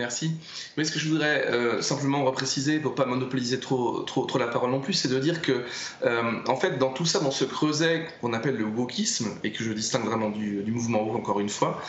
[0.00, 0.32] Merci.
[0.78, 4.70] Mais ce que je voudrais euh, simplement repréciser, pour pas monopoliser trop, trop, la parole
[4.70, 5.62] non plus, c'est de dire que,
[6.04, 9.62] euh, en fait, dans tout ça, dans ce creuset qu'on appelle le wokisme, et que
[9.62, 11.82] je distingue vraiment du, du mouvement woke encore une fois,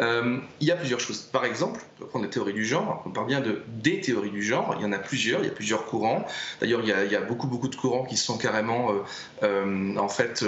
[0.00, 1.22] euh, il y a plusieurs choses.
[1.22, 4.30] Par exemple, on peut prendre les théories du genre, on parle bien de des théories
[4.30, 6.24] du genre, il y en a plusieurs, il y a plusieurs courants.
[6.60, 8.92] D'ailleurs, il, y a beaucoup, beaucoup de courants qui sont carrément,
[9.42, 10.44] en fait,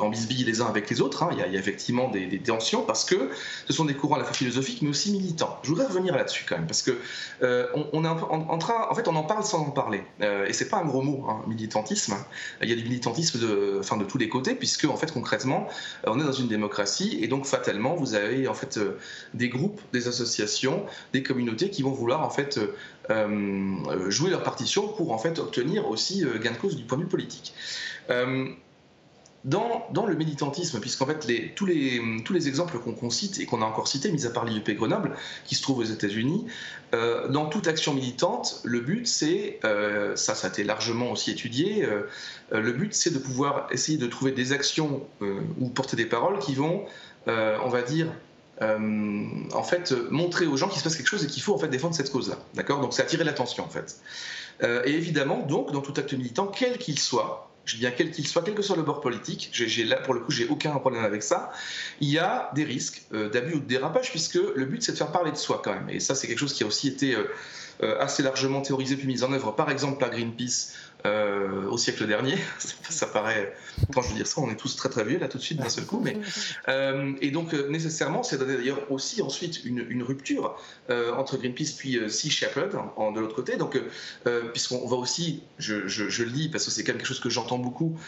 [0.00, 1.22] en bisbille les uns avec les autres.
[1.22, 1.28] Hein.
[1.30, 3.30] Il, y a, effectivement des, des tensions, parce que
[3.68, 5.60] ce sont des courants à la fois philosophiques, mais aussi militants.
[5.62, 6.92] Je voudrais revenir là-dessus quand parce que
[7.42, 10.52] euh, on, est en, train, en fait, on en parle sans en parler, euh, et
[10.52, 12.14] c'est pas un gros mot, hein, militantisme.
[12.62, 15.68] Il y a du militantisme de, enfin, de tous les côtés, puisque en fait, concrètement,
[16.06, 18.78] euh, on est dans une démocratie, et donc fatalement, vous avez en fait
[19.34, 22.60] des groupes, des associations, des communautés qui vont vouloir en fait
[24.08, 27.08] jouer leur partition pour en fait obtenir aussi gain de cause du point de vue
[27.08, 27.54] politique
[29.46, 33.64] dans, le militantisme, puisqu'en fait tous, les, tous les exemples qu'on cite et qu'on a
[33.64, 35.12] encore cités, mis à part l'IUP Grenoble,
[35.44, 36.46] qui se trouve aux États-Unis,
[36.94, 41.30] euh, dans toute action militante, le but c'est, euh, ça ça a été largement aussi
[41.30, 42.02] étudié, euh,
[42.50, 46.54] le but c'est de pouvoir essayer de trouver des actions ou porter des paroles qui
[46.54, 46.84] vont,
[47.26, 48.08] on va dire,
[48.60, 51.68] en fait, montrer aux gens qu'il se passe quelque chose et qu'il faut en fait
[51.68, 52.36] défendre cette cause-là.
[52.54, 52.80] D'accord?
[52.80, 54.00] Donc c'est attirer l'attention en fait.
[54.62, 58.26] et évidemment, donc, dans tout acte militant, quel qu'il soit, je dis bien quel qu'il
[58.26, 59.52] soit, quel que soit le bord politique,
[60.04, 61.52] pour le coup, j'ai aucun problème avec ça,
[62.00, 64.96] il y a des risques euh, d'abus ou de dérapage, puisque le but, c'est de
[64.96, 65.90] faire parler de soi quand même.
[65.90, 67.24] Et ça, c'est quelque chose qui a aussi été euh,
[67.82, 70.72] euh, assez largement théorisé puis mis en œuvre, par exemple, par Greenpeace
[71.04, 72.36] euh, au siècle dernier.
[72.88, 73.54] ça paraît,
[73.92, 75.58] quand je veux dire ça, on est tous très très vieux là tout de suite
[75.58, 76.00] d'un seul coup.
[76.02, 76.16] Mais,
[76.68, 80.56] euh, et donc euh, nécessairement, c'est d'ailleurs aussi ensuite une, rupture
[80.88, 83.56] entre Greenpeace puis Sea Shepherd de l'autre côté.
[83.56, 83.80] Donc
[84.52, 85.74] puisqu'on va aussi, je,
[86.22, 87.98] le lis parce que c'est quelque chose que j'entends beaucoup,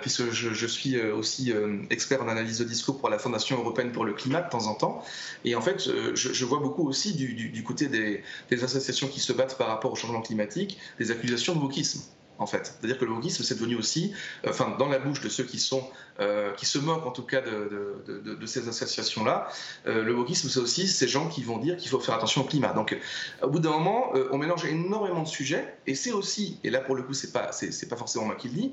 [0.00, 1.52] puisque je, suis aussi
[1.88, 4.74] expert en analyse de discours pour la Fondation européenne pour le climat de temps en
[4.74, 5.02] temps.
[5.44, 9.56] Et en fait, je, vois beaucoup aussi du, côté des, des associations qui se battent
[9.56, 12.00] par rapport au changement climatique, des accusations de wokisme
[12.40, 12.74] en fait.
[12.80, 14.12] C'est-à-dire que le wokisme, c'est devenu aussi,
[14.44, 15.84] euh, enfin, dans la bouche de ceux qui sont,
[16.18, 19.48] euh, qui se moquent en tout cas de, ces associations-là,
[19.86, 22.44] euh, le wokisme, c'est aussi ces gens qui vont dire qu'il faut faire attention au
[22.44, 22.72] climat.
[22.72, 22.98] Donc,
[23.42, 26.96] au bout d'un moment, on mélange énormément de sujets, et c'est aussi, et là pour
[26.96, 28.72] le coup, c'est pas, c'est, pas forcément moi qui le dis,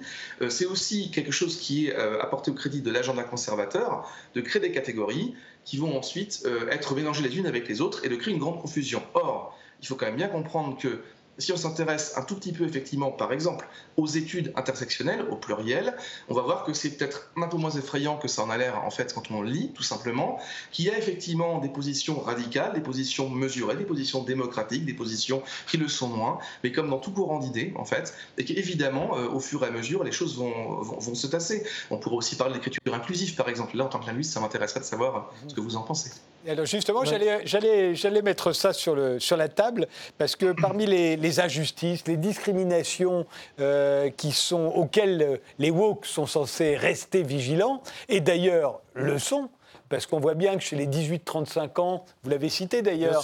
[0.50, 4.72] c'est aussi quelque chose qui est apporté au crédit de l'agenda conservateur, de créer des
[4.72, 8.40] catégories qui vont ensuite être mélangées les unes avec les autres et de créer une
[8.40, 9.04] grande confusion.
[9.14, 11.02] Or, il faut quand même bien comprendre que
[11.38, 15.96] si on s'intéresse un tout petit peu, effectivement, par exemple, aux études intersectionnelles, au pluriel,
[16.30, 18.84] on va voir que c'est peut-être un peu moins effrayant que ça en a l'air,
[18.84, 20.40] en fait, quand on lit, tout simplement,
[20.72, 25.42] qu'il y a effectivement des positions radicales, des positions mesurées, des positions démocratiques, des positions
[25.70, 29.28] qui le sont moins, mais comme dans tout courant d'idées, en fait, et qu'évidemment, euh,
[29.28, 31.64] au fur et à mesure, les choses vont, vont, se tasser.
[31.90, 33.76] On pourrait aussi parler d'écriture inclusive, par exemple.
[33.78, 36.12] Là, en tant que linguiste, ça m'intéresserait de savoir ce que vous en pensez.
[36.48, 41.40] Alors justement, j'allais mettre ça sur, le, sur la table, parce que parmi les les
[41.40, 43.26] injustices, les discriminations
[43.60, 49.50] euh, qui sont, auxquelles les woke sont censés rester vigilants, et d'ailleurs le sont,
[49.90, 53.24] parce qu'on voit bien que chez les 18-35 ans, vous l'avez cité d'ailleurs,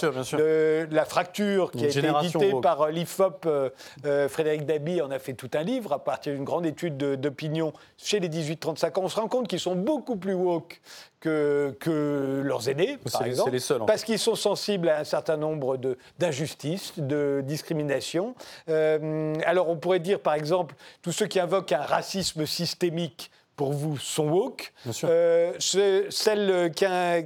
[0.90, 3.70] la fracture qui a été éditée par euh, l'IFOP, euh,
[4.04, 7.72] euh, Frédéric Dabi en a fait tout un livre à partir d'une grande étude d'opinion
[7.96, 9.02] chez les 18-35 ans.
[9.04, 10.80] On se rend compte qu'ils sont beaucoup plus woke
[11.20, 15.36] que, que leurs aînés, par exemple, les seuls, parce qu'ils sont sensibles à un certain
[15.36, 15.78] nombre
[16.18, 18.34] d'injustices, de, discriminations.
[18.68, 23.98] alors on pourrait dire, par exemple, tous ceux qui invoquent un racisme systémique pour vous
[23.98, 24.72] sont woke.
[25.04, 26.72] Euh, celles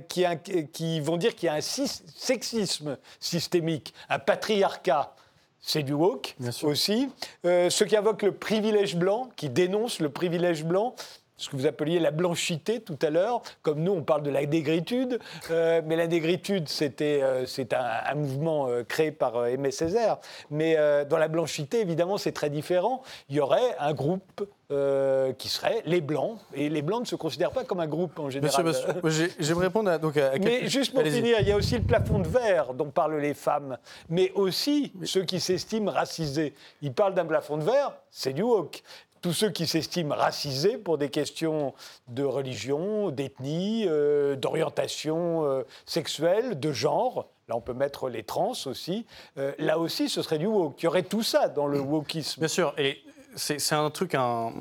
[0.08, 0.24] qui,
[0.72, 5.14] qui, vont dire qu'il y a un sexisme systémique, un patriarcat,
[5.60, 7.10] c'est du woke aussi.
[7.44, 10.94] Euh, ceux qui invoquent le privilège blanc, qui dénoncent le privilège blanc,
[11.38, 14.44] ce que vous appeliez la blanchité tout à l'heure, comme nous on parle de la
[14.44, 15.20] négritude,
[15.50, 20.18] euh, mais la négritude c'était euh, c'est un, mouvement euh, créé par Aimé Césaire,
[20.50, 20.76] mais
[21.08, 23.02] dans la blanchité évidemment c'est très différent.
[23.30, 24.44] Il y aurait un groupe
[25.38, 26.38] qui serait les Blancs.
[26.52, 28.66] Et les Blancs ne se considèrent pas comme un groupe en général.
[28.66, 31.76] Monsieur, monsieur j'aimerais répondre à, donc à Mais juste pour finir, il y a aussi
[31.76, 33.78] le plafond de verre dont parlent les femmes,
[34.10, 36.52] mais aussi ceux qui s'estiment racisés.
[36.82, 38.82] Ils parlent d'un plafond de verre, c'est du woke
[39.20, 41.74] tous ceux qui s'estiment racisés pour des questions
[42.08, 47.28] de religion, d'ethnie, euh, d'orientation euh, sexuelle, de genre.
[47.48, 49.06] Là, on peut mettre les trans aussi.
[49.38, 50.82] Euh, là aussi, ce serait du woke.
[50.82, 52.40] Il y aurait tout ça dans le wokisme.
[52.40, 52.74] Bien sûr.
[52.76, 53.02] Et
[53.36, 54.52] c'est un truc, un,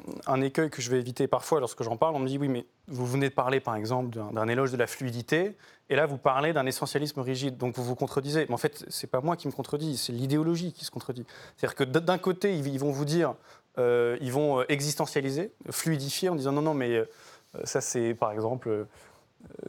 [0.41, 2.15] écueil que je vais éviter parfois lorsque j'en parle.
[2.15, 4.87] On me dit oui, mais vous venez de parler, par exemple, d'un éloge de la
[4.87, 5.57] fluidité.
[5.89, 8.45] Et là, vous parlez d'un essentialisme rigide, donc vous vous contredisez.
[8.47, 11.25] Mais en fait, c'est pas moi qui me contredis, c'est l'idéologie qui se contredit.
[11.55, 13.35] C'est-à-dire que d'un côté, ils vont vous dire
[14.21, 17.05] ils vont euh, existentialiser, fluidifier en disant non, non, mais euh,
[17.63, 18.85] ça c'est par exemple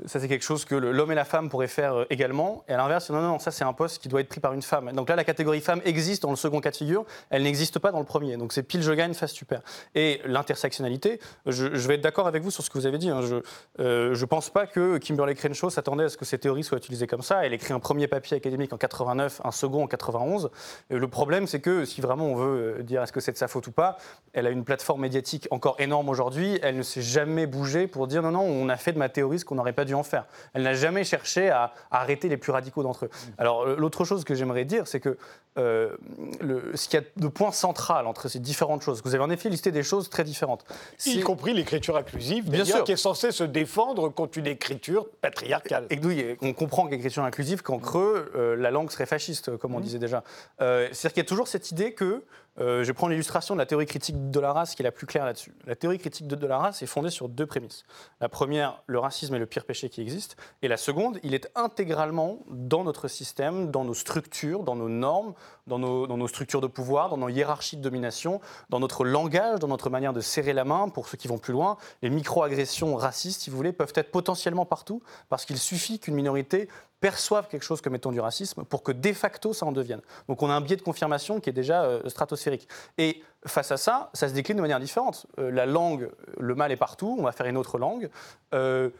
[0.07, 2.65] ça c'est quelque chose que l'homme et la femme pourraient faire euh, également.
[2.69, 4.63] Et à l'inverse, non, non, ça c'est un poste qui doit être pris par une
[4.63, 4.93] femme.
[4.93, 7.93] Donc là, la catégorie femme existe dans le second cas de figure, elle n'existe pas
[7.93, 8.37] dans le premier.
[8.37, 9.61] Donc c'est pile je gagne, face super.
[9.95, 13.11] Et l'intersectionnalité, je, vais être d'accord avec vous sur ce que vous avez dit.
[13.11, 13.23] Hein.
[13.23, 13.43] Je ne
[13.81, 17.23] euh, pense pas que Kimberly Crenshaw s'attendait à ce que ces théories soient utilisées comme
[17.23, 17.45] ça.
[17.45, 20.51] Elle écrit un premier papier académique en 89, un second en 91.
[20.91, 23.49] le problème, c'est que si vraiment on veut euh, dire est-ce que c'est de sa
[23.49, 23.99] faute ou pas,
[24.33, 26.59] elle a une plateforme médiatique encore énorme aujourd'hui.
[26.63, 29.39] Elle ne s'est jamais bougée pour dire non, non, on a fait de ma théorie
[29.39, 30.27] ce qu'on n'aurait pas dû en faire.
[30.55, 33.11] Elle n'a jamais cherché à, arrêter les plus radicaux d'entre eux.
[33.38, 35.18] Alors l'autre chose que j'aimerais dire, c'est que
[35.59, 35.97] euh,
[36.40, 39.31] le, ce qu'il y a de point central entre ces différentes choses, vous avez en
[39.31, 40.64] effet listé des choses très différentes.
[41.05, 45.87] Y compris l'écriture inclusive, bien sûr, qui est censée se défendre contre une écriture patriarcale.
[45.90, 49.83] Et, on comprend qu'écriture inclusive, qu'en creux, euh, la langue serait fasciste, comme on mmh.
[49.83, 50.23] disait déjà.
[50.61, 52.23] Euh, c'est-à-dire qu'il y a toujours cette idée que
[52.61, 55.07] euh, je prends l'illustration de la théorie critique de la race qui est la plus
[55.07, 55.55] claire là-dessus.
[55.66, 57.85] La théorie critique de, la race est fondée sur deux prémices.
[58.21, 60.37] La première, le racisme est le pire péché qui existe.
[60.62, 65.35] Et la seconde, il est intégralement dans notre système, dans nos structures, dans nos normes,
[65.66, 68.40] dans nos, dans nos structures de pouvoir, dans nos hiérarchies de domination,
[68.71, 70.88] dans notre langage, dans notre manière de serrer la main.
[70.88, 74.66] Pour ceux qui vont plus loin, les micro-agressions racistes, si vous voulez, peuvent être potentiellement
[74.66, 76.68] partout parce qu'il suffit qu'une minorité
[77.01, 80.01] perçoivent quelque chose comme étant du racisme pour que de facto ça en devienne.
[80.29, 82.69] Donc on a un biais de confirmation qui est déjà euh, stratosphérique.
[82.97, 85.27] Et face à ça, ça se décline de manière différente.
[85.39, 88.11] Euh, la langue, le mal est partout, on va faire une autre langue.
[88.55, 88.91] Euh,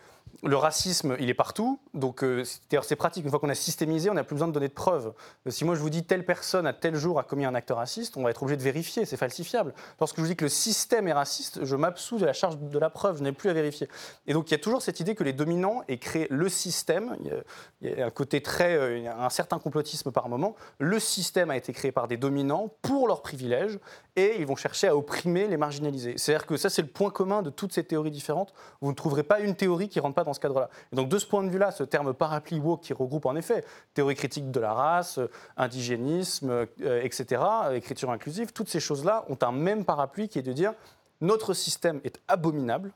[0.45, 1.81] le racisme, il est partout.
[1.95, 3.25] Donc, euh, c'est pratique.
[3.25, 5.13] Une fois qu'on a systémisé, on n'a plus besoin de donner de preuves.
[5.47, 7.71] Euh, si moi je vous dis telle personne à tel jour a commis un acte
[7.71, 9.05] raciste, on va être obligé de vérifier.
[9.05, 9.75] C'est falsifiable.
[9.99, 12.79] Lorsque je vous dis que le système est raciste, je m'absous de la charge de
[12.79, 13.19] la preuve.
[13.19, 13.89] Je n'ai plus à vérifier.
[14.27, 17.17] Et donc, il y a toujours cette idée que les dominants aient créé le système.
[17.81, 20.55] Il y a un côté très, euh, un certain complotisme par moment.
[20.79, 23.79] Le système a été créé par des dominants pour leurs privilèges
[24.15, 26.15] et ils vont chercher à opprimer les marginalisés.
[26.17, 28.53] C'est-à-dire que ça, c'est le point commun de toutes ces théories différentes.
[28.81, 30.69] Vous ne trouverez pas une théorie qui rentre pas dans ce cadre-là.
[30.93, 33.65] Et donc de ce point de vue-là, ce terme parapluie woke qui regroupe en effet
[33.95, 35.21] théorie critique de la race,
[35.57, 37.43] indigénisme, etc.,
[37.75, 40.73] écriture inclusive, toutes ces choses-là ont un même parapluie qui est de dire
[41.21, 42.93] notre système est abominable,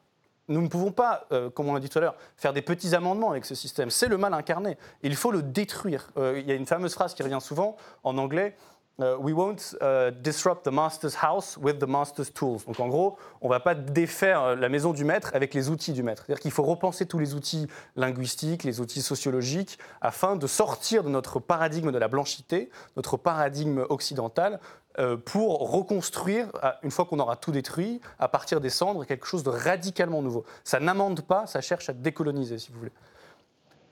[0.48, 2.94] nous ne pouvons pas, euh, comme on l'a dit tout à l'heure, faire des petits
[2.94, 3.90] amendements avec ce système.
[3.90, 4.76] C'est le mal incarné.
[5.02, 6.10] Il faut le détruire.
[6.16, 8.56] Euh, il y a une fameuse phrase qui revient souvent en anglais.
[9.00, 9.74] Euh, we won't
[10.22, 12.64] disrupt the master's house with the master's tools.
[12.66, 15.92] Donc en gros, on ne va pas défaire la maison du maître avec les outils
[15.92, 16.24] du maître.
[16.26, 17.66] C'est-à-dire qu'il faut repenser tous les outils
[17.96, 23.86] linguistiques, les outils sociologiques, afin de sortir de notre paradigme de la blanchité, notre paradigme
[23.88, 24.60] occidental,
[24.98, 26.48] euh, pour reconstruire,
[26.82, 30.44] une fois qu'on aura tout détruit, à partir des cendres, quelque chose de radicalement nouveau.
[30.64, 32.92] Ça n'amende pas, ça cherche à décoloniser, si vous voulez.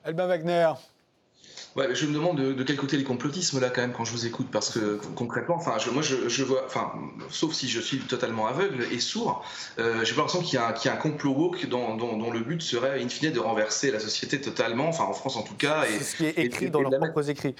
[0.05, 0.73] Albin Wagner.
[1.77, 4.27] Ouais, je me demande de, quel côté les complotismes là quand même quand je vous
[4.27, 6.93] écoute parce que concrètement, enfin, moi je, vois, enfin,
[7.29, 9.45] sauf si je suis totalement aveugle et sourd,
[9.79, 13.09] euh, j'ai l'impression qu'il y, a un complot woke dont, dont, le but serait in
[13.09, 15.85] fine de renverser la société totalement, enfin en France en tout cas.
[15.87, 17.55] C'est ce qui est écrit dans leurs propres écrits.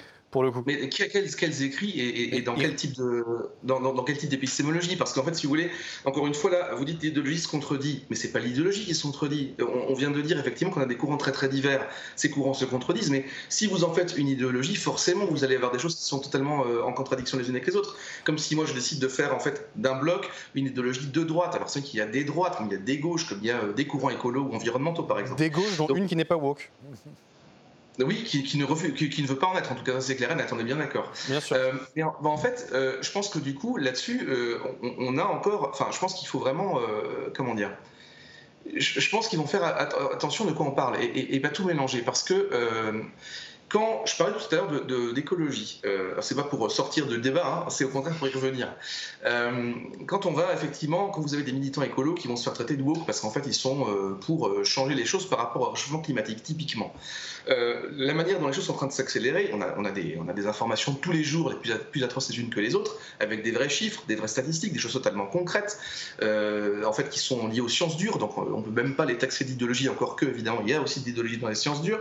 [0.65, 3.25] Mais quels, écrits et, dans, quel type de,
[3.63, 5.69] dans, quel type d'épistémologie Parce qu'en fait, si vous voulez,
[6.05, 9.03] encore une fois, là, vous dites l'idéologie se contredit, mais c'est pas l'idéologie qui se
[9.03, 9.53] contredit.
[9.59, 11.85] On, vient de dire effectivement qu'on a des courants très très divers.
[12.15, 15.71] Ces courants se contredisent, mais si vous en faites une idéologie, forcément, vous allez avoir
[15.71, 17.97] des choses qui sont totalement euh, en contradiction les unes avec les autres.
[18.23, 21.55] Comme si moi, je décide de faire en fait d'un bloc une idéologie de droite.
[21.55, 23.47] Alors c'est qu'il y a des droites, comme il y a des gauches, comme il
[23.47, 25.39] y a euh, des courants écolos ou environnementaux, par exemple.
[25.39, 26.71] Des gauches, dont une qui n'est pas woke.
[28.03, 30.35] Oui, qui, ne refuse, qui, ne veut pas en être, en tout cas, c'est clair
[30.35, 31.11] net, on est bien d'accord.
[31.27, 31.55] Bien sûr.
[31.55, 35.69] Euh, en, en, fait, euh, je pense que du coup, là-dessus, euh, on, a encore.
[35.71, 36.79] Enfin, je pense qu'il faut vraiment.
[37.35, 37.71] comment dire
[38.75, 42.03] je, pense qu'ils vont faire attention de quoi on parle et, et pas tout mélanger
[42.03, 42.47] parce que
[43.69, 45.81] quand je parlais tout à l'heure d'écologie,
[46.19, 48.71] c'est pas pour sortir de débat, hein, c'est au contraire pour y revenir.
[50.05, 52.77] Quand on va effectivement, quand vous avez des militants écolos qui vont se faire traiter
[52.77, 53.87] de woke parce qu'en fait ils sont
[54.21, 56.93] pour changer les choses par rapport au réchauffement climatique, typiquement.
[57.47, 61.11] La manière dont les choses sont en train de s'accélérer, on a, des, informations tous
[61.11, 64.03] les jours, les plus, plus atroces les unes que les autres, avec des vrais chiffres,
[64.07, 65.79] des vraies statistiques, des choses totalement concrètes,
[66.21, 69.17] en fait qui sont liées aux sciences dures, donc on ne peut même pas les
[69.17, 71.99] taxer d'idéologie, encore que évidemment il y a aussi d'idéologie dans les sciences dures,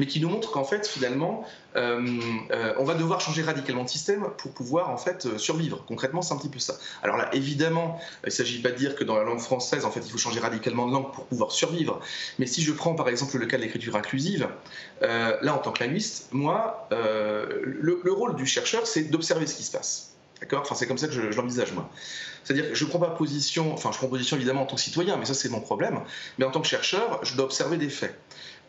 [0.00, 2.20] mais qui nous montrent qu'en fait finalement euh,
[2.50, 5.84] euh, on va devoir changer radicalement de système pour pouvoir en fait euh, survivre.
[5.86, 6.74] Concrètement, c'est un petit peu ça.
[7.02, 9.90] Alors là, évidemment, il ne s'agit pas de dire que dans la langue française, en
[9.90, 12.00] fait, il faut changer radicalement de langue pour pouvoir survivre.
[12.38, 14.48] Mais si je prends par exemple le cas de l'écriture inclusive,
[15.00, 19.72] là, en tant que linguiste, moi, le, rôle du chercheur, c'est d'observer ce qui se
[19.72, 20.14] passe.
[20.40, 20.60] D'accord?
[20.60, 21.90] Enfin, c'est comme ça que je, je l'envisage, moi.
[22.44, 24.82] C'est-à-dire que je ne prends pas position, enfin, je prends position évidemment en tant que
[24.82, 26.00] citoyen, mais ça, c'est mon problème.
[26.38, 28.18] Mais en tant que chercheur, je dois observer des faits.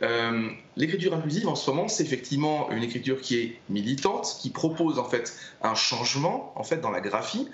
[0.01, 4.97] Euh, l'écriture inclusive, en ce moment, c'est effectivement une écriture qui est militante, qui propose
[4.97, 7.49] en fait un changement en fait dans la graphie,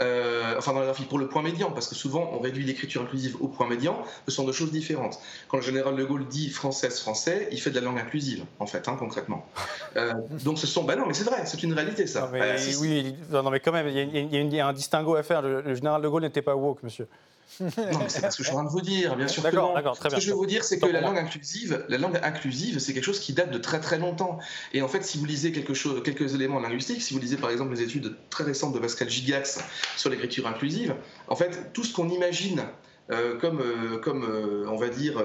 [0.00, 3.02] euh, enfin dans la graphie pour le point médian, parce que souvent on réduit l'écriture
[3.02, 5.18] inclusive au point médian, ce sont deux choses différentes.
[5.48, 8.66] Quand le général de Gaulle dit française français, il fait de la langue inclusive en
[8.66, 9.46] fait, hein, concrètement.
[9.96, 10.12] Euh,
[10.44, 12.30] donc ce sont, ben non, mais c'est vrai, c'est une réalité ça.
[12.80, 15.42] oui, non, mais quand même, il y, a un distinguo à faire.
[15.42, 17.08] le général de Gaulle n'était pas woke, monsieur
[17.60, 17.68] non,
[18.08, 19.74] c'est pas ce que je suis en train de vous dire, bien sûr que non.
[19.94, 22.94] Ce que je veux vous dire, c'est que la langue inclusive, la langue inclusive, c'est
[22.94, 24.38] quelque chose qui date de très très longtemps.
[24.72, 27.50] Et en fait, si vous lisez quelque chose, quelques éléments linguistiques, si vous lisez par
[27.50, 29.60] exemple les études très récentes de Pascal Gigax
[29.96, 30.94] sur l'écriture inclusive,
[31.28, 32.62] en fait, tout ce qu'on imagine
[33.10, 35.22] euh, comme, euh, comme euh, on va dire,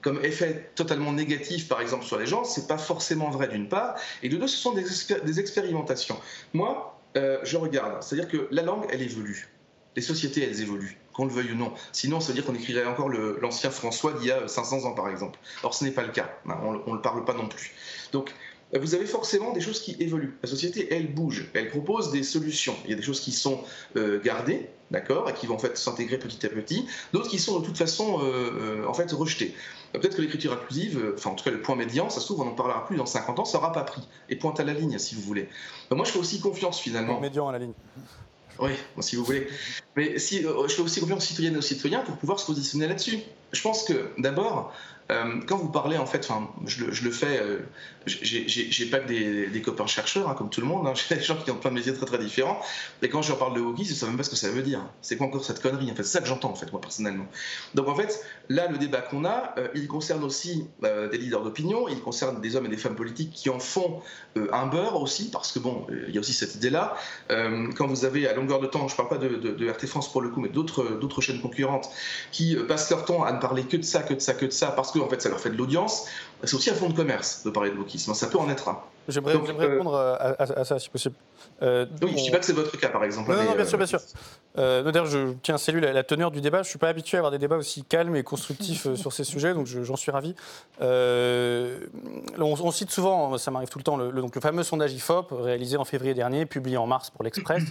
[0.00, 3.96] comme effet totalement négatif, par exemple, sur les gens, c'est pas forcément vrai d'une part,
[4.22, 4.84] et de deux, ce sont des,
[5.24, 6.18] des expérimentations.
[6.54, 9.48] Moi, je regarde, c'est-à-dire que la langue, elle évolue.
[9.96, 11.72] Les sociétés, elles évoluent qu'on le veuille ou non.
[11.92, 15.08] Sinon, ça veut dire qu'on écrirait encore l'ancien François d'il y a 500 ans, par
[15.08, 15.38] exemple.
[15.64, 16.30] Or, ce n'est pas le cas.
[16.48, 17.72] Hein, on ne le parle pas non plus.
[18.12, 18.32] Donc,
[18.72, 20.36] vous avez forcément des choses qui évoluent.
[20.42, 22.76] La société, elle bouge, elle propose des solutions.
[22.84, 23.60] Il y a des choses qui sont
[23.96, 27.58] euh, gardées, d'accord, et qui vont en fait s'intégrer petit à petit, d'autres qui sont
[27.58, 29.54] de toute façon euh, euh, en fait rejetées.
[29.94, 32.44] Peut-être que l'écriture inclusive, enfin en tout cas le point médian, ça se trouve, on
[32.44, 34.02] n'en parlera plus dans 50 ans, ça n'aura pas pris.
[34.28, 35.48] Et pointe à la ligne, si vous voulez.
[35.90, 37.14] moi, je fais aussi confiance finalement.
[37.14, 37.72] Point médian à la ligne.
[38.58, 39.48] Oui, si vous voulez.
[39.96, 42.46] Mais si, euh, je fais aussi confiance aux citoyennes et aux citoyens pour pouvoir se
[42.46, 43.20] positionner là-dessus.
[43.52, 44.72] Je pense que d'abord,
[45.10, 47.60] euh, quand vous parlez, en fait, enfin, je, le fais, euh,
[48.06, 51.36] j'ai pas que des, copains chercheurs, hein, comme tout le monde, hein, j'ai des gens
[51.36, 52.60] qui ont plein de métiers très très différents,
[53.00, 54.50] et quand je leur parle de hockey, je ne sais même pas ce que ça
[54.50, 54.80] veut dire.
[55.00, 57.26] C'est quoi encore cette connerie En fait, c'est ça que j'entends, en fait, moi, personnellement.
[57.74, 61.88] Donc, en fait, là, le débat qu'on a, euh, il concerne aussi des leaders d'opinion,
[61.88, 64.02] il concerne des hommes et des femmes politiques qui en font
[64.52, 66.96] un beurre aussi, parce que, bon, il y a aussi cette idée-là.
[67.28, 70.20] quand vous avez à longueur de temps, je ne parle pas de, RT France pour
[70.20, 71.88] le coup, mais d'autres chaînes concurrentes,
[72.30, 74.50] qui passent leur temps à ne parler que de ça, que de ça, que de
[74.50, 76.06] ça, parce que en fait ça leur fait de l'audience,
[76.44, 78.14] c'est aussi un fonds de commerce de parler de wokisme.
[78.14, 78.78] Ça peut en être un.
[79.08, 81.14] J'aimerais euh, répondre à, ça si possible.
[81.62, 83.30] Euh, je ne dis pas que c'est votre cas par exemple.
[83.30, 84.00] Non, non, bien sûr, bien sûr.
[84.58, 86.58] Euh, D'ailleurs, je tiens à saluer la, teneur du débat.
[86.58, 89.24] Je ne suis pas habitué à avoir des débats aussi calmes et constructifs sur ces
[89.32, 90.34] sujets, donc j'en suis ravi.
[90.80, 95.78] On, cite souvent, ça m'arrive tout le temps, le, donc, le fameux sondage IFOP réalisé
[95.78, 97.62] en février dernier, publié en mars pour l'Express.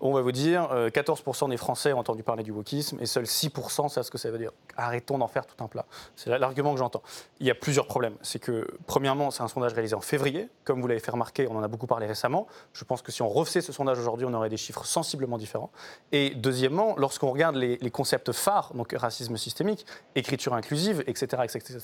[0.00, 3.24] On va vous dire, 14% euh, des Français ont entendu parler du wokisme et seuls
[3.24, 4.52] 6% savent ce que ça veut dire.
[4.76, 5.86] Arrêtons d'en faire tout un plat.
[6.16, 7.02] C'est l'argument que j'entends.
[7.40, 8.14] Il y a plusieurs problèmes.
[8.20, 10.48] C'est que, premièrement, c'est un sondage réalisé en février.
[10.64, 12.46] Comme vous l'avez fait remarquer, on en a beaucoup parlé récemment.
[12.74, 15.70] Je pense que si on refaisait ce sondage aujourd'hui, on aurait des chiffres sensiblement différents.
[16.12, 21.78] Et deuxièmement, lorsqu'on regarde les, concepts phares, donc racisme systémique, écriture inclusive, etc., etc.,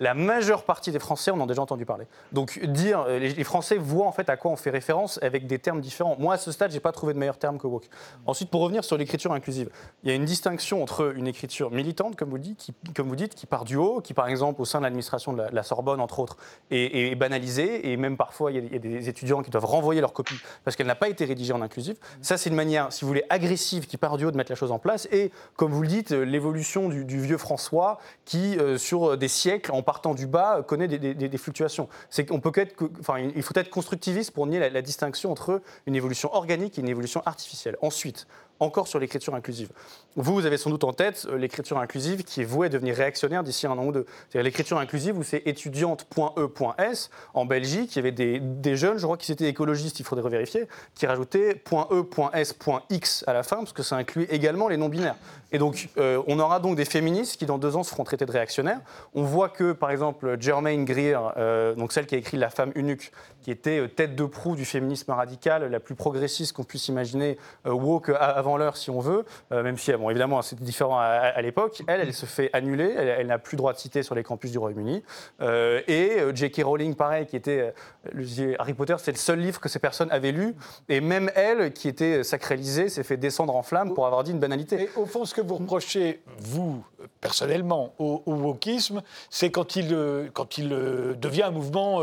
[0.00, 2.06] la majeure partie des Français en ont déjà entendu parler.
[2.32, 5.58] Donc dire, euh, les, Français voient en fait à quoi on fait référence avec des
[5.58, 6.16] termes différents.
[6.18, 7.88] Moi, à ce stade, j'ai pas trouvé de terme que woke.
[8.26, 9.70] Ensuite, pour revenir sur l'écriture inclusive,
[10.02, 13.34] il y a une distinction entre une écriture militante, comme vous, dites, qui, comme dites,
[13.34, 16.20] qui part du haut, qui par exemple au sein de l'administration de, la Sorbonne, entre
[16.20, 16.36] autres,
[16.70, 20.38] est, banalisée, et même parfois il y, a, des étudiants qui doivent renvoyer leur copie
[20.64, 21.96] parce qu'elle n'a pas été rédigée en inclusive.
[22.22, 24.56] Ça, c'est une manière, si vous voulez, agressive qui part du haut de mettre la
[24.56, 29.16] chose en place, et comme vous le dites, l'évolution du, vieux François qui, euh, sur
[29.18, 31.88] des siècles, en partant du bas, connaît des, fluctuations.
[32.08, 36.32] C'est peut être, enfin, il faut être constructiviste pour nier la distinction entre une évolution
[36.34, 37.76] organique et une évolution artificielle.
[37.80, 38.26] Ensuite,
[38.60, 39.68] encore sur l'écriture inclusive.
[40.16, 42.96] Vous, vous avez sans doute en tête euh, l'écriture inclusive qui est vouée à devenir
[42.96, 44.06] réactionnaire d'ici un an ou deux.
[44.28, 49.16] C'est-à-dire l'écriture inclusive où c'est étudiante.e.s en Belgique, il y avait des, jeunes, je crois
[49.16, 53.96] qu'ils étaient écologistes, il faudrait revérifier, qui rajoutaient .e.s.x à la fin parce que ça
[53.96, 55.16] inclut également les non-binaires.
[55.52, 58.26] Et donc, euh, on aura donc des féministes qui, dans deux ans, se feront traiter
[58.26, 58.80] de réactionnaires.
[59.14, 62.72] On voit que, par exemple, Germaine Greer, euh, donc celle qui a écrit La femme
[62.76, 67.38] eunuque, qui était tête de proue du féminisme radical, la plus progressiste qu'on puisse imaginer,
[67.64, 71.82] woke avant l'heure si on veut, même si bon, évidemment, c'était différent à, l'époque.
[71.86, 72.94] Elle, elle se fait annuler.
[72.96, 75.02] Elle, n'a plus droit de citer sur les campus du Royaume-Uni.
[75.40, 76.62] Euh, et euh, J.K.
[76.64, 77.72] Rowling, pareil, qui était.
[78.14, 80.54] Euh, Harry Potter, c'est le seul livre que ces personnes avaient lu.
[80.88, 84.38] Et même elle, qui était sacralisée, s'est fait descendre en flammes pour avoir dit une
[84.38, 84.82] banalité.
[84.82, 86.84] Et au fond, ce que vous reprochez, vous,
[87.20, 89.96] personnellement, au, wokisme, c'est quand il,
[90.32, 92.00] quand il devient un mouvement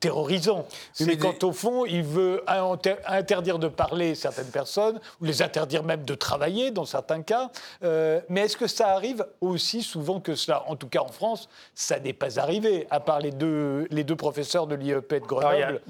[0.00, 0.66] terrorisant.
[0.92, 2.42] C'est quand, au fond, il veut
[3.06, 7.50] interdire de parler certaines personnes, ou les interdire même de travailler dans certains cas.
[7.82, 10.64] Euh, mais est-ce que ça arrive aussi souvent que cela?
[10.68, 14.16] En tout cas, en France, ça n'est pas arrivé, à part les deux, les deux
[14.16, 15.80] professeurs de l'IEP de Grenoble.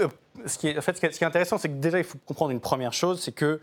[0.00, 0.08] Euh,
[0.46, 2.50] ce, qui est, en fait, ce qui est intéressant, c'est que déjà, il faut comprendre
[2.50, 3.60] une première chose, c'est que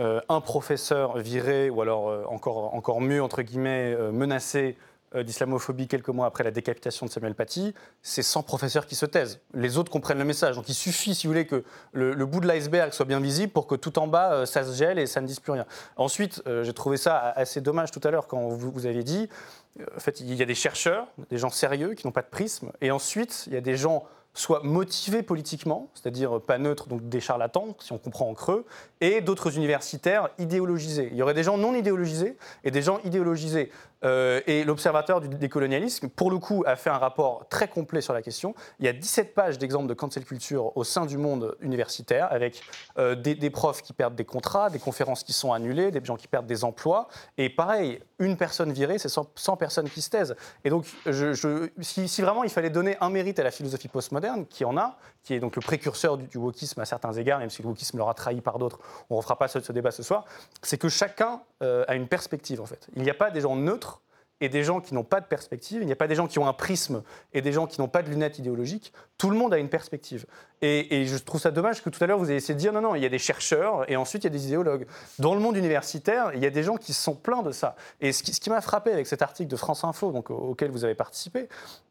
[0.00, 4.76] euh, un professeur viré, ou alors encore, encore mieux, entre guillemets, menacé
[5.14, 9.40] d'islamophobie quelques mois après la décapitation de Samuel Paty, c'est 100 professeurs qui se taisent.
[9.54, 10.56] Les autres comprennent le message.
[10.56, 13.66] Donc il suffit, si vous voulez, que le, bout de l'iceberg soit bien visible pour
[13.66, 15.66] que tout en bas, euh, ça se gèle et ça ne dise plus rien.
[15.96, 19.28] Ensuite, euh, j'ai trouvé ça assez dommage tout à l'heure quand vous, vous aviez dit,
[19.96, 22.72] en fait, il y a des chercheurs, des gens sérieux qui n'ont pas de prisme,
[22.80, 24.04] et ensuite, il y a des gens
[24.34, 28.66] soit motivés politiquement, c'est-à-dire pas neutres, donc des charlatans, si on comprend en creux,
[29.00, 31.08] et d'autres universitaires idéologisés.
[31.10, 33.72] Il y aurait des gens non idéologisés et des gens idéologisés.
[34.04, 38.14] Euh, et l'Observateur du décolonialisme, pour le coup, a fait un rapport très complet sur
[38.14, 38.54] la question.
[38.78, 42.62] Il y a 17 pages d'exemples de cancel culture au sein du monde universitaire, avec
[42.98, 46.28] euh, des, profs qui perdent des contrats, des conférences qui sont annulées, des gens qui
[46.28, 47.08] perdent des emplois.
[47.36, 50.36] Et pareil, une personne virée, c'est 100, personnes qui se taisent.
[50.64, 50.86] Et donc,
[51.80, 55.34] si, vraiment il fallait donner un mérite à la philosophie postmoderne, qui en a, qui
[55.34, 58.14] est donc le précurseur du, du wokisme à certains égards, même si le wokisme l'aura
[58.14, 58.78] trahi par d'autres,
[59.10, 60.24] on ne refera pas ce, débat ce soir,
[60.62, 62.88] c'est que chacun euh, a une perspective en fait.
[62.94, 64.02] Il n'y a pas des gens neutres
[64.40, 65.82] et des gens qui n'ont pas de perspective.
[65.82, 67.02] Il n'y a pas des gens qui ont un prisme
[67.32, 68.92] et des gens qui n'ont pas de lunettes idéologiques.
[69.16, 70.26] Tout le monde a une perspective.
[70.62, 72.80] Et, je trouve ça dommage que tout à l'heure, vous ayez essayé de dire non,
[72.80, 74.86] non, il y a des chercheurs et ensuite il y a des idéologues.
[75.18, 77.74] Dans le monde universitaire, il y a des gens qui sont pleins de ça.
[78.00, 80.94] Et ce qui, m'a frappé avec cet article de France Info, donc, auquel vous avez
[80.94, 81.48] participé,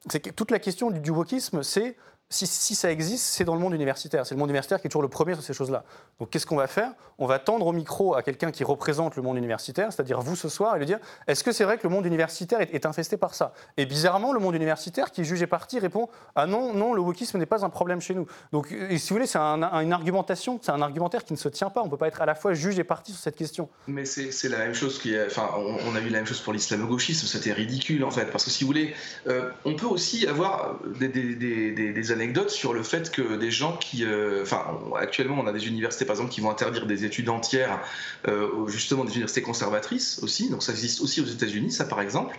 [0.10, 1.98] c'est que toute la question du, du wokisme, c'est
[2.30, 4.26] si, ça existe, c'est dans le monde universitaire.
[4.26, 5.86] C'est le monde universitaire qui est toujours le premier sur ces choses-là.
[6.20, 6.92] Donc qu'est-ce qu'on va faire?
[7.20, 10.50] On va tendre au micro à quelqu'un qui représente le monde universitaire, c'est-à-dire vous ce
[10.50, 13.34] soir, et lui dire est-ce que c'est vrai que le monde universitaire est, infesté par
[13.34, 13.54] ça?
[13.78, 17.38] Et bizarrement, le monde universitaire qui juge et parti répond ah non, non, le wokisme
[17.38, 18.28] n'est pas un problème chez nous.
[18.52, 21.70] Donc et si vous voulez, c'est une argumentation, c'est un argumentaire qui ne se tient
[21.70, 21.82] pas.
[21.82, 23.70] On ne peut pas être à la fois juge et parti sur cette question.
[23.88, 27.26] Mais c'est la même chose qui, enfin, on, a vu la même chose pour l'islamo-gauchisme.
[27.26, 28.94] C'était ridicule en fait, parce que si vous voulez,
[29.28, 32.12] euh, on peut aussi avoir des
[32.48, 36.16] sur le fait que des gens qui, euh, enfin, actuellement, on a des universités par
[36.16, 37.80] exemple qui vont interdire des études entières,
[38.28, 40.50] euh, justement des universités conservatrices aussi.
[40.50, 42.38] Donc ça existe aussi aux États-Unis, ça par exemple.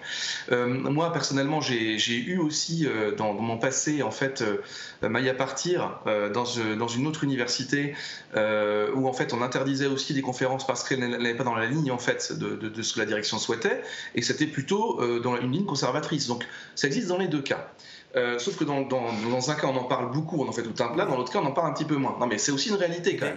[0.51, 4.45] moi personnellement, j'ai eu aussi dans, mon passé en fait
[5.03, 6.45] maille à partir dans,
[6.77, 7.95] dans, une autre université
[8.35, 11.91] où en fait on interdisait aussi des conférences parce qu'elles n'allaient pas dans la ligne
[11.91, 13.83] en fait de, de, ce que la direction souhaitait
[14.15, 16.27] et c'était plutôt dans une ligne conservatrice.
[16.27, 17.73] Donc ça existe dans les deux cas.
[18.17, 20.83] Euh, sauf que dans, dans, un cas, on en parle beaucoup, on en fait tout
[20.83, 22.17] un plat, dans l'autre cas, on en parle un petit peu moins.
[22.19, 23.37] Non, mais c'est aussi une réalité quand même.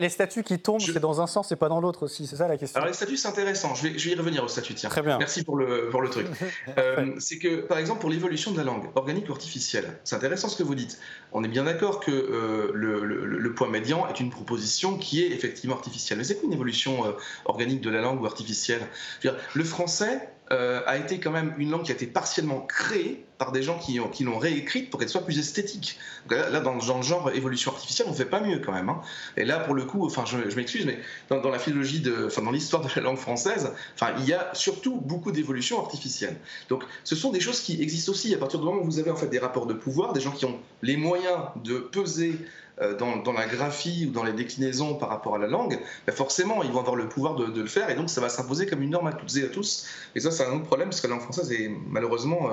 [0.00, 2.48] Les, statuts qui tombent, c'est dans un sens et pas dans l'autre aussi, c'est ça
[2.48, 3.74] la question Alors, les statuts, c'est intéressant.
[3.74, 4.90] Je vais, je vais y revenir aux statuts, tiens.
[4.90, 5.18] Très bien.
[5.18, 6.26] Merci pour le, pour le truc.
[6.78, 10.48] Euh, c'est que, par exemple, pour l'évolution de la langue, organique ou artificielle, c'est intéressant
[10.48, 10.98] ce que vous dites.
[11.32, 15.28] On est bien d'accord que euh, le, le, point médian est une proposition qui est
[15.28, 16.18] effectivement artificielle.
[16.18, 17.14] Mais c'est quoi une évolution
[17.44, 18.82] organique de la langue ou artificielle?
[19.22, 23.62] Le français, a été quand même une langue qui a été partiellement créée par des
[23.62, 25.98] gens qui, qui l'ont réécrite pour qu'elle soit plus esthétique.
[26.30, 28.88] là, dans, le genre évolution artificielle, on fait pas mieux quand même.
[28.88, 29.02] Hein.
[29.36, 32.88] Et là, pour le coup, enfin, je, m'excuse, mais dans, la philologie, dans l'histoire de
[32.96, 33.72] la langue française,
[34.18, 36.36] il y a surtout beaucoup d'évolutions artificielles.
[36.70, 39.10] Donc, ce sont des choses qui existent aussi à partir du moment où vous avez
[39.10, 42.38] en fait des rapports de pouvoir, des gens qui ont les moyens de peser
[42.80, 45.78] euh, dans, la graphie ou dans les déclinaisons par rapport à la langue,
[46.08, 48.66] ben forcément, ils vont avoir le pouvoir de, le faire et donc ça va s'imposer
[48.66, 49.86] comme une norme à toutes et à tous.
[50.16, 52.48] Et ça, c'est un autre problème parce que la langue française est malheureusement.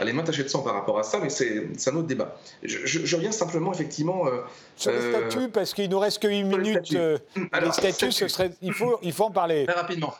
[0.00, 2.06] Euh, elle est main tachée de sang par rapport à ça, mais c'est un autre
[2.06, 2.36] débat.
[2.62, 4.26] Je, reviens simplement effectivement.
[4.26, 4.40] Euh,
[4.76, 6.90] Sur les statuts, parce qu'il nous reste que 8 minutes.
[6.92, 9.66] les statuts, Ce serait, il, faut, il faut en parler.
[9.66, 10.14] Très rapidement.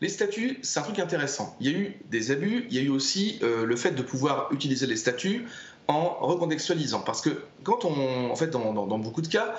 [0.00, 1.56] Les statuts, c'est un truc intéressant.
[1.60, 4.48] Il y a eu des abus, il y a eu aussi le fait de pouvoir
[4.52, 5.46] utiliser les statuts
[5.88, 7.00] en recontextualisant.
[7.00, 7.30] Parce que
[7.64, 9.54] quand on, en fait, dans, beaucoup de cas,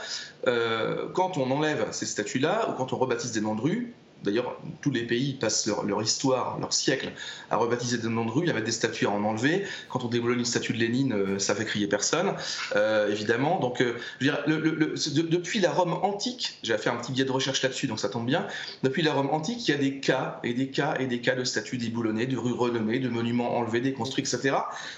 [0.48, 3.94] euh, quand on enlève ces statuts-là ou quand on rebaptise des noms de rue,
[4.24, 7.12] D'ailleurs, tous les pays passent leur, histoire, leur siècle
[7.50, 9.66] à rebaptiser des noms de rue, à mettre des statues à en enlever.
[9.90, 12.34] Quand on déboulonne une statue de Lénine, euh, ça fait crier personne,
[12.76, 13.60] euh, évidemment.
[13.60, 18.00] Donc, euh, depuis la Rome antique, j'ai fait un petit billet de recherche là-dessus, donc
[18.00, 18.46] ça tombe bien.
[18.84, 21.36] Depuis la Rome antique, il y a des cas et des cas et des cas
[21.36, 24.56] de statues déboulonnées, de rues renommées, de monuments enlevés, déconstruits, etc.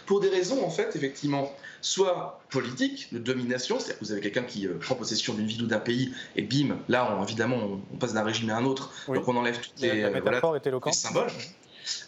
[0.07, 1.51] Pour des raisons, en fait, effectivement,
[1.82, 5.67] soit politique, de domination, c'est-à-dire que vous avez quelqu'un qui prend possession d'une ville ou
[5.67, 7.57] d'un pays, et bim, là, évidemment,
[7.93, 8.91] on, passe d'un régime à un autre.
[9.16, 11.28] Donc on enlève tous les, euh, symboles.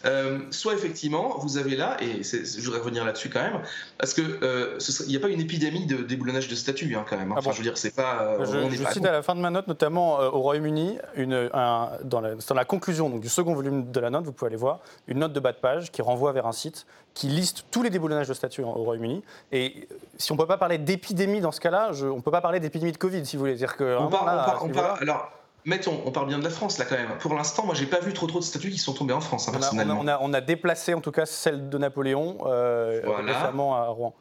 [0.04, 3.60] Euh, soit effectivement, vous avez là, et je voudrais revenir là-dessus quand même,
[3.98, 4.78] parce qu'il euh,
[5.08, 7.32] n'y a pas une épidémie de déboulonnage de statuts hein, quand même.
[7.32, 7.36] Hein.
[7.36, 8.38] Ah enfin, je veux dire, c'est pas.
[8.44, 12.64] je, cite à la fin de ma note, notamment au Royaume-Uni, dans, la, dans la
[12.64, 15.40] conclusion donc, du second volume de la note, vous pouvez aller voir, une note de
[15.40, 18.62] bas de page qui renvoie vers un site qui liste tous les déboulonnages de statuts
[18.62, 19.22] au Royaume-Uni.
[19.52, 19.88] Et
[20.18, 22.60] si on ne peut pas parler d'épidémie dans ce cas-là, on ne peut pas parler
[22.60, 23.96] d'épidémie de Covid, si vous voulez dire que.
[23.96, 25.32] On, on, alors,
[25.64, 27.16] mettons, on parle bien de la France là quand même.
[27.18, 29.48] Pour l'instant, moi, j'ai pas vu trop trop de statues qui sont tombées en France,
[29.48, 30.02] hein, personnellement.
[30.20, 34.14] On a, déplacé en tout cas celle de Napoléon euh, récemment à Rouen.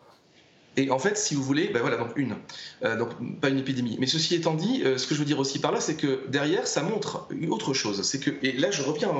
[0.75, 2.35] Et en fait, si vous voulez, ben voilà, donc une,
[2.83, 3.09] euh, donc
[3.39, 3.97] pas une épidémie.
[3.99, 6.21] Mais ceci étant dit, euh, ce que je veux dire aussi par là, c'est que
[6.29, 8.01] derrière, ça montre autre chose.
[8.01, 9.11] C'est que, et là, je reviens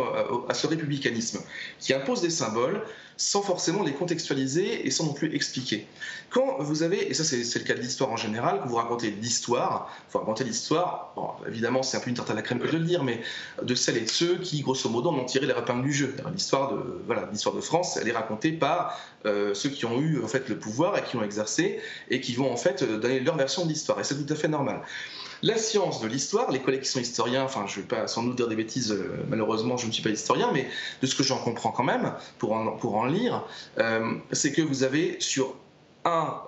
[0.49, 1.39] à, ce républicanisme
[1.79, 2.81] qui impose des symboles
[3.15, 5.85] sans forcément les contextualiser et sans non plus expliquer.
[6.31, 9.11] Quand vous avez, et ça c'est le cas de l'histoire en général, que vous racontez
[9.11, 12.65] l'histoire, vous racontez l'histoire, bon, évidemment c'est un peu une tarte à la crème que
[12.65, 13.21] de le dire, mais
[13.61, 16.15] de celles et de ceux qui, grosso modo, ont tiré les épingles du jeu.
[16.33, 20.27] L'histoire de, voilà, de France, elle est racontée par euh, ceux qui ont eu en
[20.27, 21.42] fait le pouvoir et qui l'ont exercé
[22.09, 23.99] et qui vont en fait donner leur version de l'histoire.
[23.99, 24.81] Et c'est tout à fait normal.
[25.41, 28.23] La science de l'histoire, les collègues qui sont historiens, enfin je ne vais pas sans
[28.23, 30.69] doute dire des bêtises, euh, malheureusement je ne suis pas historien, mais
[31.01, 33.43] de ce que j'en comprends quand même, pour en, pour en lire,
[33.79, 35.53] euh, c'est que vous avez sur
[36.05, 36.41] un,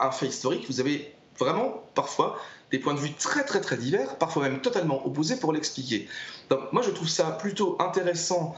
[0.00, 2.38] un fait historique, vous avez vraiment parfois
[2.70, 6.08] des points de vue très très très divers, parfois même totalement opposés pour l'expliquer.
[6.50, 8.56] Donc moi je trouve ça plutôt intéressant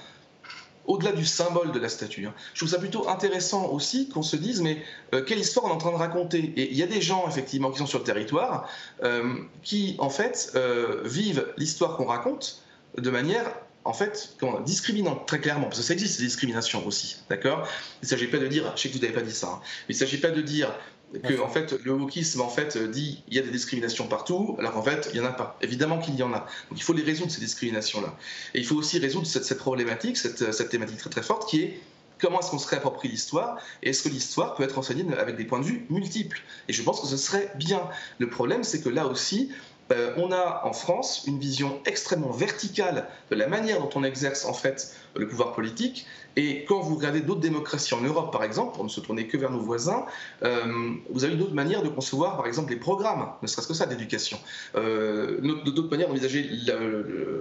[0.89, 2.27] au-delà du symbole de la statue.
[2.27, 2.35] Hein.
[2.55, 4.83] Je trouve ça plutôt intéressant aussi qu'on se dise, mais
[5.15, 7.29] euh, quelle histoire on est en train de raconter Et il y a des gens,
[7.29, 8.69] effectivement, qui sont sur le territoire,
[9.05, 12.63] euh, qui, en fait, euh, vivent l'histoire qu'on raconte
[12.97, 13.45] de manière
[13.85, 14.37] en fait,
[14.67, 17.67] discriminante, très clairement, parce que ça existe, ces discriminations aussi, d'accord?
[18.03, 19.61] Il ne s'agit pas de dire, je sais que vous n'avez pas dit ça, hein,
[19.89, 20.75] mais il ne s'agit pas de dire
[21.13, 24.73] que en fait le wokisme en fait dit il y a des discriminations partout alors
[24.73, 25.57] qu'en fait il y en a pas.
[25.63, 26.47] Évidemment qu'il y en a.
[26.71, 28.15] Donc il faut les résoudre ces discriminations là
[28.55, 31.81] et il faut aussi résoudre cette, problématique cette, cette, thématique très très forte qui est
[32.21, 35.45] comment est-ce qu'on se réapproprie l'histoire et est-ce que l'histoire peut être enseignée avec des
[35.45, 36.43] points de vue multiples?
[36.69, 37.81] Et je pense que ce serait bien.
[38.19, 39.51] Le problème c'est que là aussi
[39.93, 44.45] euh, on a en France une vision extrêmement verticale de la manière dont on exerce
[44.45, 46.07] en fait le pouvoir politique.
[46.37, 49.37] Et quand vous regardez d'autres démocraties en Europe, par exemple, pour ne se tourner que
[49.37, 50.05] vers nos voisins,
[50.45, 50.63] euh,
[51.11, 53.87] vous avez une autre manière de concevoir, par exemple, les programmes, ne serait-ce que ça,
[53.87, 54.39] d'éducation.
[54.77, 56.49] Euh, d'autres manières d'envisager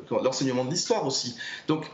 [0.10, 1.36] l'enseignement de l'histoire aussi.
[1.68, 1.86] Donc,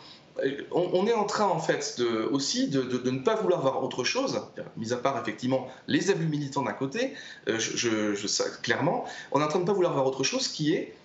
[0.72, 4.42] on, est en train en fait aussi de, ne pas vouloir voir autre chose,
[4.78, 7.14] mis à part effectivement les abus militants d'un côté,
[7.48, 10.48] je, je, sais clairement, on est en train de ne pas vouloir voir autre chose
[10.48, 10.96] qui est,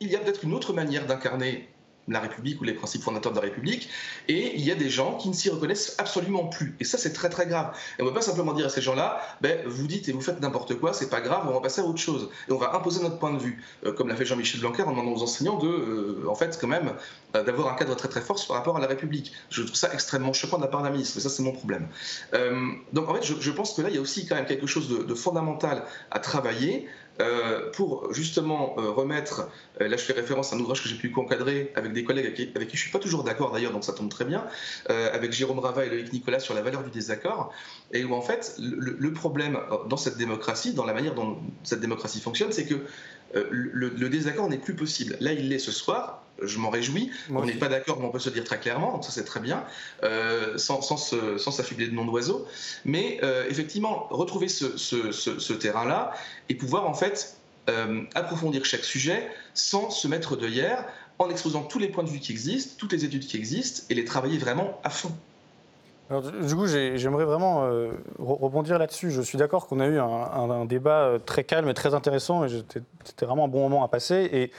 [0.00, 1.68] il y a peut-être une autre manière d'incarner
[2.12, 3.88] la République ou les principes fondateurs de la République,
[4.28, 6.74] et il y a des gens qui ne s'y reconnaissent absolument plus.
[6.80, 7.74] Et ça, c'est très très grave.
[7.98, 10.20] Et on ne peut pas simplement dire à ces gens-là, ben, vous dites et vous
[10.20, 12.30] faites n'importe quoi, c'est pas grave, on va passer à autre chose.
[12.48, 14.90] Et on va imposer notre point de vue, euh, comme l'a fait Jean-Michel Blanquer en
[14.90, 16.92] demandant aux enseignants de, euh, en fait, quand même,
[17.36, 19.32] euh, d'avoir un cadre très très fort par rapport à la République.
[19.50, 21.88] Je trouve ça extrêmement choquant de la part d'un ministre, mais ça, c'est mon problème.
[22.92, 24.88] donc en fait, je, pense que là, il y a aussi quand même quelque chose
[24.88, 26.88] de fondamental à travailler.
[27.20, 29.48] Euh, pour justement euh, remettre,
[29.80, 32.26] euh, là je fais référence à un ouvrage que j'ai pu encadrer avec des collègues
[32.54, 34.46] avec qui, je ne suis pas toujours d'accord d'ailleurs, donc ça tombe très bien,
[34.88, 37.52] avec Jérôme Rava et Loïc Nicolas sur la valeur du désaccord,
[37.92, 39.58] et où en fait le, problème
[39.88, 42.76] dans cette démocratie, dans la manière dont cette démocratie fonctionne, c'est que
[43.34, 45.16] le désaccord n'est plus possible.
[45.20, 47.10] Là il l'est ce soir, je m'en réjouis.
[47.30, 49.64] on n'est pas d'accord, mais on peut se dire très clairement, ça c'est très bien,
[50.02, 52.46] euh, sans, s'affubler de noms d'oiseaux.
[52.84, 56.12] Mais euh, effectivement, retrouver ce, terrain-là
[56.48, 57.36] et pouvoir en fait
[57.68, 60.84] euh, approfondir chaque sujet sans se mettre de hier,
[61.18, 63.94] en exposant tous les points de vue qui existent, toutes les études qui existent, et
[63.94, 65.12] les travailler vraiment à fond.
[66.10, 67.68] Du coup, j'aimerais vraiment
[68.18, 69.10] rebondir là-dessus.
[69.10, 72.48] Je suis d'accord qu'on a eu un, débat très calme et très intéressant, et
[73.04, 74.28] c'était vraiment un bon moment à passer.
[74.32, 74.50] Et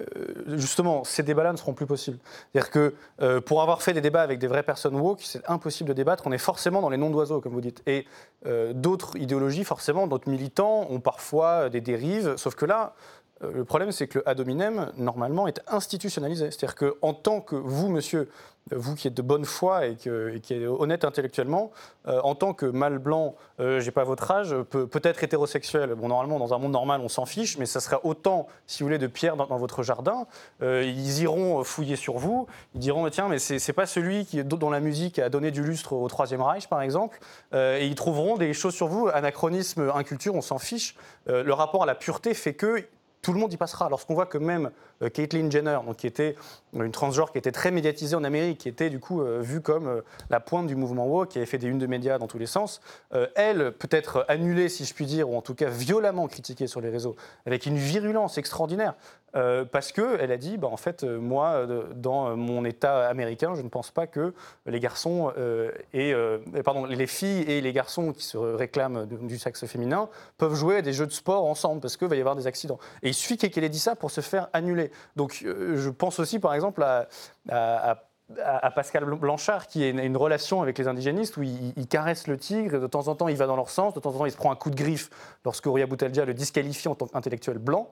[0.00, 2.18] euh, justement, ces débats-là ne seront plus possibles.
[2.52, 5.88] C'est-à-dire que euh, pour avoir fait des débats avec des vraies personnes woke, c'est impossible
[5.88, 6.26] de débattre.
[6.26, 7.82] On est forcément dans les noms d'oiseaux, comme vous dites.
[7.86, 8.06] Et
[8.46, 12.36] euh, d'autres idéologies, forcément, d'autres militants ont parfois des dérives.
[12.36, 12.94] Sauf que là,
[13.40, 16.50] le problème, c'est que le ad hominem, normalement, est institutionnalisé.
[16.50, 18.28] C'est-à-dire qu'en tant que vous, monsieur,
[18.70, 21.70] vous qui êtes de bonne foi et, qui est honnête intellectuellement,
[22.06, 25.94] euh, en tant que mâle blanc, euh, j'ai pas votre âge, peut, être hétérosexuel.
[25.94, 28.86] Bon, normalement, dans un monde normal, on s'en fiche, mais ça sera autant, si vous
[28.86, 30.26] voulez, de pierres dans, votre jardin.
[30.62, 32.46] Euh, ils iront fouiller sur vous.
[32.74, 35.92] Ils diront, tiens, mais c'est pas celui qui, dont la musique a donné du lustre
[35.92, 37.18] au Troisième Reich, par exemple.
[37.52, 39.08] et ils trouveront des choses sur vous.
[39.12, 40.96] Anachronisme, inculture, on s'en fiche.
[41.26, 42.84] le rapport à la pureté fait que
[43.24, 43.88] tout le monde y passera.
[43.88, 44.70] Lorsqu'on voit que même
[45.02, 46.36] euh, Caitlyn Jenner, donc, qui était
[46.82, 49.86] une transgenre qui était très médiatisée en Amérique, qui était du coup euh, vue comme
[49.86, 50.00] euh,
[50.30, 52.46] la pointe du mouvement woke, qui avait fait des unes de médias dans tous les
[52.46, 52.80] sens,
[53.36, 56.80] elle peut être annulée, si je puis dire, ou en tout cas violemment critiquée sur
[56.80, 57.14] les réseaux,
[57.46, 58.94] avec une virulence extraordinaire.
[59.70, 63.90] parce qu'elle a dit, bah, en fait, moi, dans mon État américain, je ne pense
[63.90, 64.32] pas que
[65.92, 70.08] les filles et les garçons qui se réclament du sexe féminin
[70.38, 72.78] peuvent jouer à des jeux de sport ensemble parce qu'il va y avoir des accidents.
[73.02, 74.90] Et il suffit qu'elle ait dit ça pour se faire annuler.
[75.16, 76.63] Donc euh, je pense aussi par exemple
[77.50, 82.80] à, Pascal Blanchard, qui a une, relation avec les indigénistes où il, caresse le tigre,
[82.80, 84.36] de temps en temps il va dans leur sens, de temps en temps il se
[84.36, 85.10] prend un coup de griffe
[85.44, 87.90] lorsque Rouya Boutelja le disqualifie en tant qu'intellectuel blanc.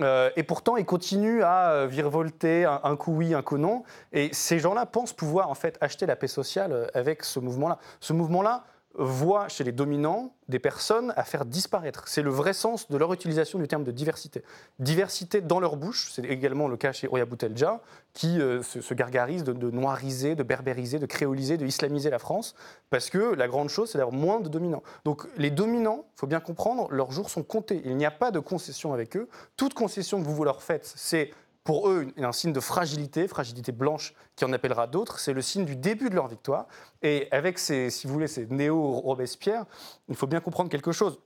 [0.00, 3.84] Euh, et pourtant il continue à euh, virevolter un, un, coup oui, un coup non.
[4.12, 7.78] Et ces gens-là pensent pouvoir en fait acheter la paix sociale avec ce mouvement-là.
[8.00, 8.64] Ce mouvement-là,
[8.96, 12.06] voit chez les dominants des personnes à faire disparaître.
[12.06, 14.42] C'est le vrai sens de leur utilisation du terme de diversité.
[14.78, 17.80] Diversité dans leur bouche, c'est également le cas chez Oya Boutelja,
[18.12, 22.54] qui euh, se, gargarise de, noiriser, de berbériser, de créoliser, de islamiser la France,
[22.90, 24.82] parce que la grande chose, c'est d'avoir moins de dominants.
[25.04, 27.82] Donc les dominants, il faut bien comprendre, leurs jours sont comptés.
[27.84, 29.28] Il n'y a pas de concession avec eux.
[29.56, 31.32] Toute concession que vous leur faites, c'est
[31.64, 35.18] pour eux un signe de fragilité, fragilité blanche qui en appellera d'autres.
[35.18, 36.66] C'est le signe du début de leur victoire.
[37.02, 39.64] Et avec ces, si vous voulez, ces néo-Robespierre,
[40.08, 41.18] il faut bien comprendre quelque chose.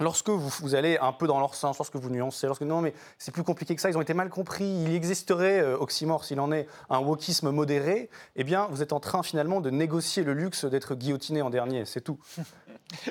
[0.00, 3.30] Lorsque vous, allez un peu dans leur sens, lorsque vous nuancez, lorsque non, mais c'est
[3.30, 6.50] plus compliqué que ça, ils ont été mal compris, il existerait, euh, oxymore s'il en
[6.50, 10.64] est, un wokisme modéré, eh bien, vous êtes en train finalement de négocier le luxe
[10.64, 12.18] d'être guillotiné en dernier, c'est tout.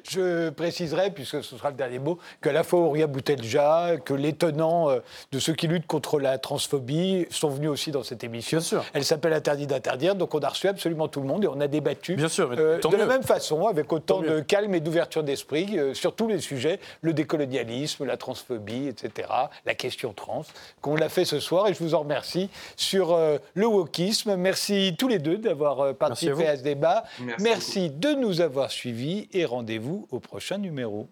[0.10, 4.34] Je préciserai, puisque ce sera le dernier mot, qu'à la fois Auria Boutelja, que les
[4.34, 5.00] tenants euh,
[5.32, 8.60] de ceux qui luttent contre la transphobie sont venus aussi dans cette émission.
[8.60, 8.86] Bien sûr.
[8.94, 11.68] Elle s'appelle Interdit d'interdire, donc on a reçu absolument tout le monde et on a
[11.68, 15.78] débattu Bien sûr, euh, de la même façon, avec autant de calme et d'ouverture d'esprit
[15.78, 19.28] euh, sur tous les sujets, le décolonialisme, la transphobie, etc.,
[19.66, 20.46] la question trans,
[20.82, 23.18] qu'on l'a fait ce soir et je vous en remercie sur
[23.54, 24.36] le wokisme.
[24.36, 27.04] Merci tous les deux d'avoir participé à, ce débat.
[27.20, 31.08] Merci, Merci de nous avoir suivis et rendez-vous au prochain numéro.